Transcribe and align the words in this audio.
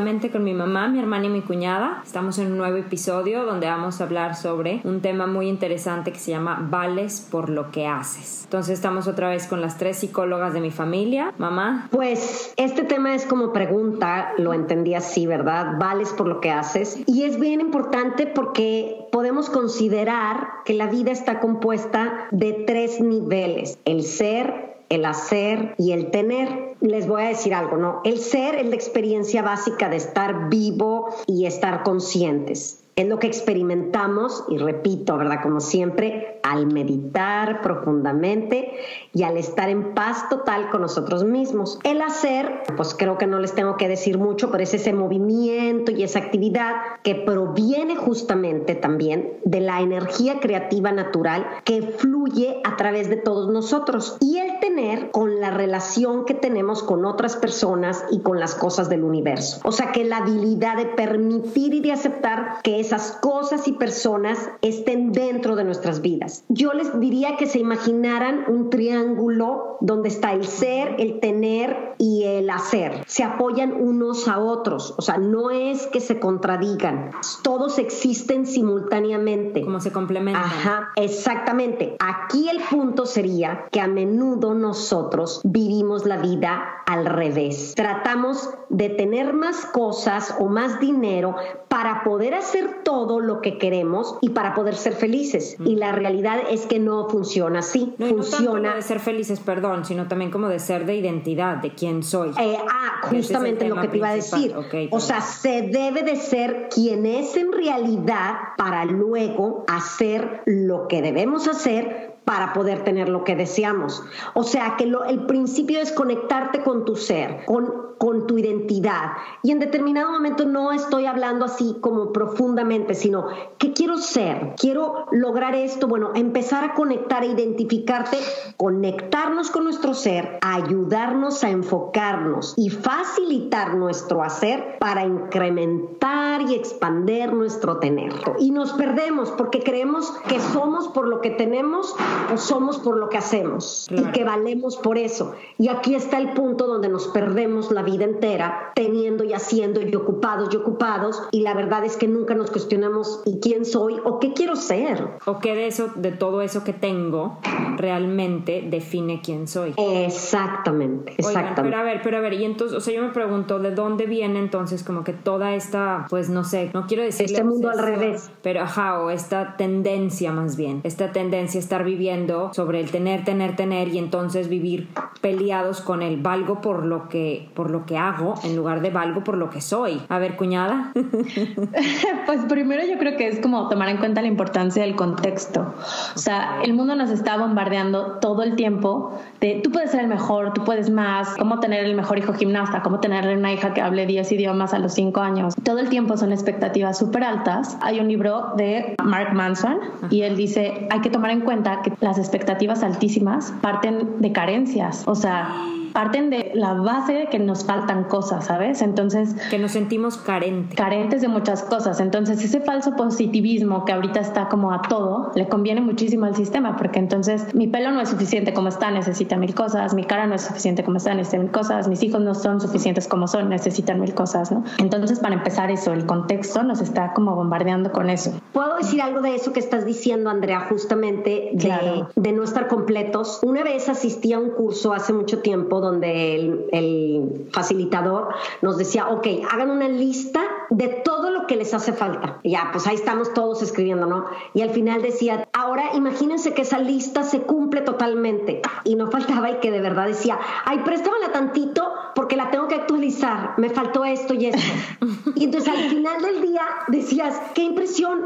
Con 0.00 0.44
mi 0.44 0.54
mamá, 0.54 0.88
mi 0.88 0.98
hermana 0.98 1.26
y 1.26 1.28
mi 1.28 1.42
cuñada. 1.42 2.00
Estamos 2.06 2.38
en 2.38 2.52
un 2.52 2.56
nuevo 2.56 2.78
episodio 2.78 3.44
donde 3.44 3.66
vamos 3.66 4.00
a 4.00 4.04
hablar 4.04 4.34
sobre 4.34 4.80
un 4.84 5.02
tema 5.02 5.26
muy 5.26 5.46
interesante 5.46 6.10
que 6.10 6.18
se 6.18 6.30
llama 6.30 6.66
Vales 6.70 7.28
por 7.30 7.50
lo 7.50 7.70
que 7.70 7.86
haces. 7.86 8.44
Entonces 8.44 8.78
estamos 8.78 9.08
otra 9.08 9.28
vez 9.28 9.46
con 9.46 9.60
las 9.60 9.76
tres 9.76 9.98
psicólogas 9.98 10.54
de 10.54 10.62
mi 10.62 10.70
familia. 10.70 11.34
Mamá. 11.36 11.88
Pues 11.90 12.54
este 12.56 12.82
tema 12.84 13.14
es 13.14 13.26
como 13.26 13.52
pregunta, 13.52 14.32
lo 14.38 14.54
entendí 14.54 14.94
así, 14.94 15.26
¿verdad? 15.26 15.76
Vales 15.78 16.14
por 16.14 16.26
lo 16.26 16.40
que 16.40 16.50
haces. 16.50 16.98
Y 17.06 17.24
es 17.24 17.38
bien 17.38 17.60
importante 17.60 18.26
porque 18.26 19.06
podemos 19.12 19.50
considerar 19.50 20.48
que 20.64 20.72
la 20.72 20.86
vida 20.86 21.12
está 21.12 21.40
compuesta 21.40 22.26
de 22.30 22.54
tres 22.66 23.02
niveles. 23.02 23.78
El 23.84 24.02
ser, 24.04 24.78
el 24.88 25.04
hacer 25.04 25.74
y 25.76 25.92
el 25.92 26.10
tener. 26.10 26.69
Les 26.80 27.06
voy 27.06 27.22
a 27.22 27.28
decir 27.28 27.52
algo, 27.52 27.76
¿no? 27.76 28.00
El 28.04 28.18
ser 28.18 28.54
es 28.54 28.66
la 28.66 28.74
experiencia 28.74 29.42
básica 29.42 29.90
de 29.90 29.96
estar 29.96 30.48
vivo 30.48 31.14
y 31.26 31.44
estar 31.44 31.82
conscientes. 31.82 32.82
Es 32.96 33.06
lo 33.06 33.18
que 33.18 33.26
experimentamos, 33.26 34.44
y 34.48 34.58
repito, 34.58 35.16
¿verdad? 35.16 35.42
Como 35.42 35.60
siempre, 35.60 36.39
al 36.50 36.66
meditar 36.66 37.62
profundamente 37.62 38.72
y 39.14 39.22
al 39.22 39.38
estar 39.38 39.70
en 39.70 39.94
paz 39.94 40.28
total 40.28 40.68
con 40.70 40.82
nosotros 40.82 41.24
mismos. 41.24 41.78
El 41.82 42.02
hacer, 42.02 42.62
pues 42.76 42.94
creo 42.94 43.16
que 43.16 43.26
no 43.26 43.38
les 43.38 43.54
tengo 43.54 43.76
que 43.76 43.88
decir 43.88 44.18
mucho, 44.18 44.50
pero 44.50 44.62
es 44.62 44.74
ese 44.74 44.92
movimiento 44.92 45.90
y 45.92 46.02
esa 46.02 46.18
actividad 46.18 46.74
que 47.02 47.14
proviene 47.14 47.96
justamente 47.96 48.74
también 48.74 49.38
de 49.44 49.60
la 49.60 49.80
energía 49.80 50.40
creativa 50.40 50.92
natural 50.92 51.46
que 51.64 51.80
fluye 51.80 52.60
a 52.64 52.76
través 52.76 53.08
de 53.08 53.16
todos 53.16 53.50
nosotros. 53.50 54.18
Y 54.20 54.36
el 54.38 54.60
tener 54.60 55.10
con 55.10 55.40
la 55.40 55.50
relación 55.50 56.26
que 56.26 56.34
tenemos 56.34 56.82
con 56.82 57.06
otras 57.06 57.36
personas 57.36 58.04
y 58.10 58.20
con 58.20 58.38
las 58.38 58.54
cosas 58.54 58.90
del 58.90 59.04
universo. 59.04 59.60
O 59.64 59.72
sea 59.72 59.92
que 59.92 60.04
la 60.04 60.18
habilidad 60.18 60.76
de 60.76 60.86
permitir 60.86 61.72
y 61.72 61.80
de 61.80 61.92
aceptar 61.92 62.58
que 62.62 62.80
es 62.80 62.90
esas 62.90 63.12
cosas 63.12 63.68
y 63.68 63.72
personas 63.72 64.50
estén 64.62 65.12
dentro 65.12 65.54
de 65.54 65.62
nuestras 65.62 66.00
vidas. 66.00 66.39
Yo 66.48 66.72
les 66.72 66.98
diría 66.98 67.36
que 67.36 67.46
se 67.46 67.58
imaginaran 67.58 68.44
un 68.48 68.70
triángulo 68.70 69.76
donde 69.80 70.08
está 70.08 70.32
el 70.32 70.46
ser, 70.46 70.96
el 70.98 71.20
tener 71.20 71.94
y 71.98 72.24
el 72.24 72.50
hacer. 72.50 73.04
Se 73.06 73.22
apoyan 73.22 73.72
unos 73.72 74.28
a 74.28 74.38
otros, 74.38 74.94
o 74.96 75.02
sea, 75.02 75.16
no 75.16 75.50
es 75.50 75.86
que 75.86 76.00
se 76.00 76.18
contradigan, 76.18 77.12
todos 77.42 77.78
existen 77.78 78.46
simultáneamente. 78.46 79.62
Como 79.62 79.80
se 79.80 79.92
complementan. 79.92 80.42
Ajá, 80.42 80.88
exactamente. 80.96 81.96
Aquí 81.98 82.48
el 82.48 82.60
punto 82.70 83.06
sería 83.06 83.66
que 83.70 83.80
a 83.80 83.86
menudo 83.86 84.54
nosotros 84.54 85.40
vivimos 85.44 86.06
la 86.06 86.18
vida 86.18 86.82
al 86.86 87.06
revés. 87.06 87.74
Tratamos 87.76 88.50
de 88.68 88.88
tener 88.88 89.32
más 89.32 89.66
cosas 89.66 90.34
o 90.38 90.46
más 90.46 90.80
dinero 90.80 91.36
para 91.68 92.02
poder 92.02 92.34
hacer 92.34 92.82
todo 92.84 93.20
lo 93.20 93.40
que 93.40 93.58
queremos 93.58 94.16
y 94.20 94.30
para 94.30 94.54
poder 94.54 94.76
ser 94.76 94.94
felices. 94.94 95.56
Y 95.64 95.76
la 95.76 95.92
realidad 95.92 96.29
es 96.38 96.66
que 96.66 96.78
no 96.78 97.08
funciona 97.08 97.60
así. 97.60 97.94
No, 97.98 98.06
funciona. 98.06 98.70
No 98.70 98.76
de 98.76 98.82
ser 98.82 99.00
felices, 99.00 99.40
perdón, 99.40 99.84
sino 99.84 100.08
también 100.08 100.30
como 100.30 100.48
de 100.48 100.58
ser 100.58 100.86
de 100.86 100.96
identidad, 100.96 101.56
de 101.56 101.74
quién 101.74 102.02
soy. 102.02 102.30
Eh, 102.38 102.56
ah, 102.68 103.00
justamente 103.08 103.68
lo 103.68 103.80
que 103.80 103.88
te 103.88 103.96
iba 103.96 104.10
a 104.10 104.14
decir. 104.14 104.54
o 104.90 105.00
sea, 105.00 105.20
se 105.20 105.62
debe 105.62 106.02
de 106.02 106.16
ser 106.16 106.68
quien 106.72 107.06
es 107.06 107.36
en 107.36 107.52
realidad 107.52 108.34
para 108.56 108.84
luego 108.84 109.64
hacer 109.68 110.42
lo 110.46 110.88
que 110.88 111.02
debemos 111.02 111.48
hacer 111.48 112.09
para 112.30 112.52
poder 112.52 112.84
tener 112.84 113.08
lo 113.08 113.24
que 113.24 113.34
deseamos. 113.34 114.04
O 114.34 114.44
sea 114.44 114.76
que 114.76 114.84
el 114.84 115.26
principio 115.26 115.80
es 115.80 115.90
conectarte 115.90 116.62
con 116.62 116.84
tu 116.84 116.94
ser, 116.94 117.44
con, 117.44 117.90
tu 118.28 118.38
identidad. 118.38 119.14
Y 119.42 119.50
en 119.50 119.58
determinado 119.58 120.12
momento 120.12 120.44
no 120.44 120.70
estoy 120.70 121.06
hablando 121.06 121.44
así 121.44 121.76
como 121.80 122.12
profundamente, 122.12 122.94
sino 122.94 123.26
que 123.58 123.72
quiero 123.72 123.98
ser, 123.98 124.54
quiero 124.56 125.06
lograr 125.10 125.56
esto, 125.56 125.88
bueno, 125.88 126.12
empezar 126.14 126.62
a 126.62 126.74
conectar, 126.74 127.22
a 127.22 127.26
identificarte, 127.26 128.18
conectarnos 128.56 129.50
con 129.50 129.64
nuestro 129.64 129.94
ser, 129.94 130.38
ayudarnos 130.40 131.42
a 131.42 131.50
enfocarnos 131.50 132.54
y 132.56 132.70
facilitar 132.70 133.74
nuestro 133.74 134.22
hacer 134.22 134.76
para 134.78 135.04
incrementar 135.04 136.42
y 136.42 136.54
expander 136.54 137.32
nuestro 137.32 137.78
tener. 137.78 138.12
Y 138.38 138.52
nos 138.52 138.72
perdemos 138.74 139.30
porque 139.32 139.60
creemos 139.60 140.12
que 140.28 140.38
somos 140.38 140.88
por 140.88 141.08
lo 141.08 141.20
que 141.20 141.30
tenemos 141.30 141.94
somos 142.36 142.78
por 142.78 142.96
lo 142.96 143.08
que 143.08 143.18
hacemos 143.18 143.88
y 143.90 144.02
que 144.12 144.24
valemos 144.24 144.76
por 144.76 144.98
eso. 144.98 145.34
Y 145.58 145.68
aquí 145.68 145.94
está 145.94 146.18
el 146.18 146.32
punto 146.32 146.66
donde 146.66 146.88
nos 146.88 147.08
perdemos 147.08 147.70
la 147.70 147.82
vida 147.82 148.04
entera 148.04 148.72
teniendo 148.74 149.24
y 149.24 149.32
haciendo 149.32 149.80
y 149.80 149.94
ocupados 149.94 150.52
y 150.52 150.56
ocupados 150.56 151.22
y 151.30 151.42
la 151.42 151.54
verdad 151.54 151.84
es 151.84 151.96
que 151.96 152.08
nunca 152.08 152.34
nos 152.34 152.50
cuestionamos 152.50 153.22
¿y 153.24 153.40
quién 153.40 153.64
soy 153.64 153.96
o 154.04 154.18
qué 154.18 154.32
quiero 154.32 154.56
ser? 154.56 155.06
O 155.26 155.38
qué 155.38 155.54
de 155.54 155.66
eso 155.66 155.90
de 155.94 156.12
todo 156.12 156.42
eso 156.42 156.64
que 156.64 156.72
tengo 156.72 157.38
realmente 157.76 158.64
define 158.68 159.20
quién 159.22 159.48
soy. 159.48 159.74
Exactamente, 159.76 161.14
exactamente. 161.16 161.62
pero 161.62 161.76
a 161.78 161.82
ver, 161.82 162.00
pero 162.02 162.16
a 162.18 162.20
ver, 162.20 162.34
y 162.34 162.44
entonces, 162.44 162.76
o 162.76 162.80
sea, 162.80 162.94
yo 162.94 163.02
me 163.02 163.10
pregunto 163.10 163.58
de 163.58 163.74
dónde 163.74 164.06
viene 164.06 164.38
entonces 164.38 164.82
como 164.82 165.04
que 165.04 165.12
toda 165.12 165.54
esta, 165.54 166.06
pues 166.10 166.28
no 166.28 166.44
sé, 166.44 166.70
no 166.74 166.86
quiero 166.86 167.02
decir 167.02 167.26
este 167.26 167.44
mundo 167.44 167.70
al 167.70 167.78
revés, 167.78 168.30
pero 168.42 168.62
ajá, 168.62 169.00
o 169.00 169.10
esta 169.10 169.56
tendencia 169.56 170.32
más 170.32 170.56
bien, 170.56 170.80
esta 170.84 171.12
tendencia 171.12 171.58
a 171.58 171.62
estar 171.62 171.84
viviendo 171.84 172.09
sobre 172.52 172.80
el 172.80 172.90
tener, 172.90 173.24
tener, 173.24 173.56
tener 173.56 173.88
y 173.88 173.98
entonces 173.98 174.48
vivir 174.48 174.88
peleados 175.20 175.80
con 175.80 176.02
el 176.02 176.16
valgo 176.16 176.60
por 176.60 176.84
lo 176.84 177.08
que, 177.08 177.48
por 177.54 177.70
lo 177.70 177.86
que 177.86 177.96
hago 177.96 178.34
en 178.42 178.56
lugar 178.56 178.80
de 178.80 178.90
valgo 178.90 179.22
por 179.22 179.36
lo 179.36 179.50
que 179.50 179.60
soy. 179.60 180.00
A 180.08 180.18
ver, 180.18 180.36
cuñada. 180.36 180.92
pues 182.26 182.40
primero 182.48 182.82
yo 182.84 182.98
creo 182.98 183.16
que 183.16 183.28
es 183.28 183.40
como 183.40 183.68
tomar 183.68 183.88
en 183.88 183.98
cuenta 183.98 184.22
la 184.22 184.28
importancia 184.28 184.82
del 184.82 184.96
contexto. 184.96 185.72
O 186.14 186.18
sea, 186.18 186.60
el 186.64 186.72
mundo 186.74 186.96
nos 186.96 187.10
está 187.10 187.36
bombardeando 187.36 188.18
todo 188.20 188.42
el 188.42 188.56
tiempo 188.56 189.18
de 189.40 189.60
tú 189.62 189.70
puedes 189.70 189.90
ser 189.90 190.00
el 190.00 190.08
mejor, 190.08 190.52
tú 190.52 190.64
puedes 190.64 190.90
más, 190.90 191.36
cómo 191.36 191.60
tener 191.60 191.84
el 191.84 191.94
mejor 191.94 192.18
hijo 192.18 192.32
gimnasta, 192.32 192.82
cómo 192.82 193.00
tener 193.00 193.36
una 193.36 193.52
hija 193.52 193.72
que 193.72 193.80
hable 193.80 194.06
10 194.06 194.32
idiomas 194.32 194.74
a 194.74 194.78
los 194.78 194.94
5 194.94 195.20
años. 195.20 195.54
Todo 195.62 195.78
el 195.78 195.88
tiempo 195.88 196.16
son 196.16 196.32
expectativas 196.32 196.98
súper 196.98 197.24
altas. 197.24 197.78
Hay 197.82 198.00
un 198.00 198.08
libro 198.08 198.52
de 198.56 198.96
Mark 199.02 199.32
Manson 199.34 199.78
y 200.10 200.22
él 200.22 200.36
dice, 200.36 200.88
hay 200.90 201.00
que 201.00 201.10
tomar 201.10 201.30
en 201.30 201.40
cuenta 201.40 201.82
que 201.82 201.89
las 202.00 202.18
expectativas 202.18 202.82
altísimas 202.82 203.52
parten 203.60 204.20
de 204.20 204.32
carencias, 204.32 205.02
o 205.06 205.14
sea, 205.14 205.48
parten 205.92 206.30
de 206.30 206.52
la 206.54 206.74
base 206.74 207.12
de 207.12 207.26
que 207.26 207.38
nos 207.38 207.64
faltan 207.64 208.04
cosas, 208.04 208.46
¿sabes? 208.46 208.82
Entonces... 208.82 209.34
Que 209.50 209.58
nos 209.58 209.72
sentimos 209.72 210.16
carentes. 210.16 210.76
Carentes 210.76 211.20
de 211.20 211.28
muchas 211.28 211.62
cosas. 211.62 212.00
Entonces 212.00 212.42
ese 212.42 212.60
falso 212.60 212.96
positivismo 212.96 213.84
que 213.84 213.92
ahorita 213.92 214.20
está 214.20 214.48
como 214.48 214.72
a 214.72 214.82
todo, 214.82 215.32
le 215.34 215.48
conviene 215.48 215.80
muchísimo 215.80 216.26
al 216.26 216.34
sistema, 216.34 216.76
porque 216.76 216.98
entonces 216.98 217.54
mi 217.54 217.66
pelo 217.66 217.90
no 217.90 218.00
es 218.00 218.08
suficiente 218.08 218.52
como 218.52 218.68
está, 218.68 218.90
necesita 218.90 219.36
mil 219.36 219.54
cosas, 219.54 219.94
mi 219.94 220.04
cara 220.04 220.26
no 220.26 220.34
es 220.34 220.42
suficiente 220.42 220.84
como 220.84 220.96
está, 220.96 221.14
necesita 221.14 221.42
mil 221.42 221.50
cosas, 221.50 221.88
mis 221.88 222.02
hijos 222.02 222.20
no 222.20 222.34
son 222.34 222.60
suficientes 222.60 223.08
como 223.08 223.26
son, 223.26 223.48
necesitan 223.48 224.00
mil 224.00 224.14
cosas, 224.14 224.52
¿no? 224.52 224.64
Entonces 224.78 225.20
para 225.20 225.34
empezar 225.34 225.70
eso, 225.70 225.92
el 225.92 226.06
contexto 226.06 226.62
nos 226.62 226.80
está 226.80 227.12
como 227.12 227.34
bombardeando 227.34 227.92
con 227.92 228.10
eso. 228.10 228.32
¿Puedo 228.52 228.76
decir 228.76 229.02
algo 229.02 229.20
de 229.20 229.34
eso 229.34 229.52
que 229.52 229.60
estás 229.60 229.84
diciendo, 229.84 230.30
Andrea, 230.30 230.60
justamente 230.68 231.50
de, 231.54 232.04
de 232.14 232.32
no 232.32 232.42
estar 232.42 232.68
completos? 232.68 233.40
Una 233.42 233.62
vez 233.62 233.88
asistí 233.88 234.32
a 234.32 234.38
un 234.38 234.50
curso 234.50 234.92
hace 234.92 235.12
mucho 235.12 235.40
tiempo 235.40 235.79
donde 235.80 236.36
el, 236.72 237.48
facilitador 237.52 238.34
nos 238.62 238.78
decía, 238.78 239.08
ok, 239.08 239.26
hagan 239.50 239.70
una 239.70 239.88
lista 239.88 240.40
de 240.70 240.88
todo 240.88 241.30
lo 241.30 241.46
que 241.46 241.56
les 241.56 241.74
hace 241.74 241.92
falta. 241.92 242.38
ya, 242.44 242.68
pues 242.72 242.86
ahí 242.86 242.94
estamos 242.94 243.32
todos 243.34 243.62
escribiendo, 243.62 244.06
¿no? 244.06 244.26
Y 244.54 244.62
al 244.62 244.70
final 244.70 245.02
decía, 245.02 245.48
ahora 245.52 245.94
imagínense 245.94 246.54
que 246.54 246.62
esa 246.62 246.78
lista 246.78 247.24
se 247.24 247.42
cumple 247.42 247.80
totalmente. 247.80 248.62
Y 248.84 248.94
no 248.94 249.10
faltaba 249.10 249.50
y 249.50 249.54
que 249.60 249.70
de 249.70 249.80
verdad 249.80 250.06
decía, 250.06 250.38
ay, 250.64 250.80
préstamela 250.84 251.32
tantito 251.32 251.92
porque 252.14 252.36
la 252.36 252.50
tengo 252.50 252.68
que 252.68 252.74
actualizar, 252.74 253.54
me 253.56 253.70
faltó 253.70 254.04
esto 254.04 254.34
y 254.34 254.46
esto. 254.46 254.72
y 255.34 255.44
entonces 255.44 255.72
al 255.72 255.88
final 255.88 256.22
del 256.22 256.42
día 256.42 256.62
decías, 256.88 257.40
qué 257.54 257.62
impresión, 257.62 258.22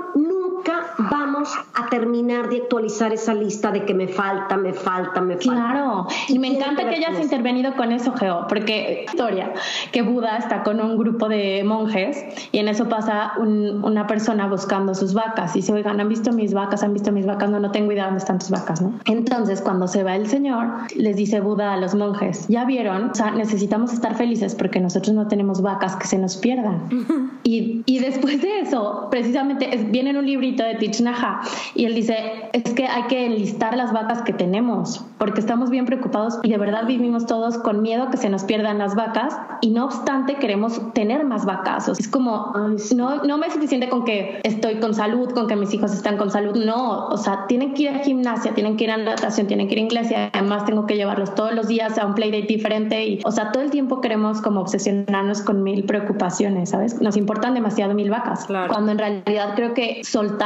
nunca 0.64 0.94
vamos 1.10 1.50
a 1.74 1.88
terminar 1.88 2.48
de 2.48 2.58
actualizar 2.62 3.12
esa 3.12 3.34
lista 3.34 3.70
de 3.70 3.84
que 3.84 3.94
me 3.94 4.08
falta, 4.08 4.56
me 4.56 4.72
falta, 4.72 5.20
me 5.20 5.36
falta. 5.36 5.52
Claro, 5.52 6.06
y 6.28 6.38
me 6.38 6.48
encanta 6.48 6.88
que 6.88 6.96
hayas 6.96 7.20
intervenido 7.20 7.74
con 7.76 7.92
eso, 7.92 8.12
Geo, 8.12 8.46
porque 8.48 9.04
historia, 9.08 9.52
que 9.92 10.02
Buda 10.02 10.38
está 10.38 10.62
con 10.62 10.80
un 10.80 10.96
grupo 10.96 11.28
de 11.28 11.62
monjes 11.64 12.24
y 12.52 12.58
en 12.58 12.68
eso 12.68 12.88
pasa 12.88 13.32
una 13.38 14.06
persona 14.06 14.46
buscando 14.46 14.94
sus 14.94 15.14
vacas 15.14 15.54
y 15.56 15.62
se 15.62 15.72
oigan, 15.72 16.00
¿han 16.00 16.08
visto 16.08 16.32
mis 16.32 16.54
vacas? 16.54 16.82
¿Han 16.82 16.94
visto 16.94 17.12
mis 17.12 17.26
vacas? 17.26 17.50
No, 17.50 17.60
no 17.60 17.70
tengo 17.70 17.92
idea 17.92 18.06
dónde 18.06 18.18
están 18.18 18.38
tus 18.38 18.50
vacas, 18.50 18.80
¿no? 18.80 18.98
Entonces, 19.04 19.60
cuando 19.60 19.86
se 19.86 20.02
va 20.02 20.16
el 20.16 20.28
Señor, 20.28 20.68
les 20.96 21.16
dice 21.16 21.40
Buda 21.40 21.74
a 21.74 21.76
los 21.76 21.94
monjes, 21.94 22.48
¿ya 22.48 22.64
vieron? 22.64 23.10
O 23.10 23.14
sea, 23.14 23.30
necesitamos 23.32 23.92
estar 23.92 24.14
felices 24.14 24.54
porque 24.54 24.80
nosotros 24.80 25.14
no 25.14 25.28
tenemos 25.28 25.60
vacas 25.60 25.96
que 25.96 26.06
se 26.06 26.18
nos 26.18 26.36
pierdan. 26.36 26.88
y, 27.42 27.82
y 27.86 27.98
después 27.98 28.40
de 28.40 28.60
eso, 28.60 29.08
precisamente, 29.10 29.88
viene 29.90 30.10
en 30.10 30.16
un 30.16 30.26
librito 30.26 30.53
librito 30.54 30.64
de 30.64 30.74
Tich 30.76 31.02
y 31.74 31.84
él 31.84 31.94
dice, 31.94 32.16
es 32.52 32.74
que 32.74 32.86
hay 32.86 33.04
que 33.04 33.26
enlistar 33.26 33.76
las 33.76 33.92
vacas 33.92 34.22
que 34.22 34.32
tenemos, 34.32 35.04
porque 35.18 35.40
estamos 35.40 35.70
bien 35.70 35.86
preocupados 35.86 36.38
y 36.42 36.50
de 36.50 36.58
verdad 36.58 36.86
vivimos 36.86 37.26
todos 37.26 37.58
con 37.58 37.82
miedo 37.82 38.10
que 38.10 38.16
se 38.16 38.28
nos 38.28 38.44
pierdan 38.44 38.78
las 38.78 38.94
vacas. 38.94 39.36
Y 39.60 39.70
no 39.70 39.86
obstante 39.86 40.34
queremos 40.34 40.80
tener 40.92 41.24
más 41.24 41.46
vacas. 41.46 41.88
es 41.88 42.08
como, 42.08 42.52
no, 42.94 43.24
no 43.24 43.38
me 43.38 43.46
es 43.46 43.54
suficiente 43.54 43.88
con 43.88 44.04
que 44.04 44.40
estoy 44.42 44.76
con 44.76 44.94
salud, 44.94 45.30
con 45.32 45.46
que 45.46 45.56
mis 45.56 45.72
hijos 45.72 45.92
están 45.92 46.16
con 46.16 46.30
salud, 46.30 46.54
no, 46.64 47.06
o 47.06 47.16
sea, 47.16 47.46
tienen 47.48 47.72
que 47.74 47.84
ir 47.84 47.88
a 47.88 47.98
gimnasia, 48.00 48.52
tienen 48.54 48.76
que 48.76 48.84
ir 48.84 48.90
a 48.90 48.96
natación, 48.98 49.46
tienen 49.46 49.68
que 49.68 49.74
ir 49.74 49.80
a 49.80 50.02
y 50.02 50.14
además 50.32 50.64
tengo 50.64 50.86
que 50.86 50.96
llevarlos 50.96 51.34
todos 51.34 51.54
los 51.54 51.68
días 51.68 51.98
a 51.98 52.06
un 52.06 52.14
playdate 52.14 52.46
diferente. 52.46 53.06
Y, 53.06 53.20
o 53.24 53.30
sea, 53.30 53.52
todo 53.52 53.62
el 53.62 53.70
tiempo 53.70 54.00
queremos 54.00 54.40
como 54.40 54.60
obsesionarnos 54.60 55.42
con 55.42 55.62
mil 55.62 55.84
preocupaciones, 55.84 56.70
¿sabes? 56.70 57.00
Nos 57.00 57.16
importan 57.16 57.54
demasiado 57.54 57.94
mil 57.94 58.10
vacas. 58.10 58.46
Cuando 58.46 58.92
en 58.92 58.98
realidad 58.98 59.54
creo 59.54 59.74
que 59.74 60.02
soltar, 60.04 60.43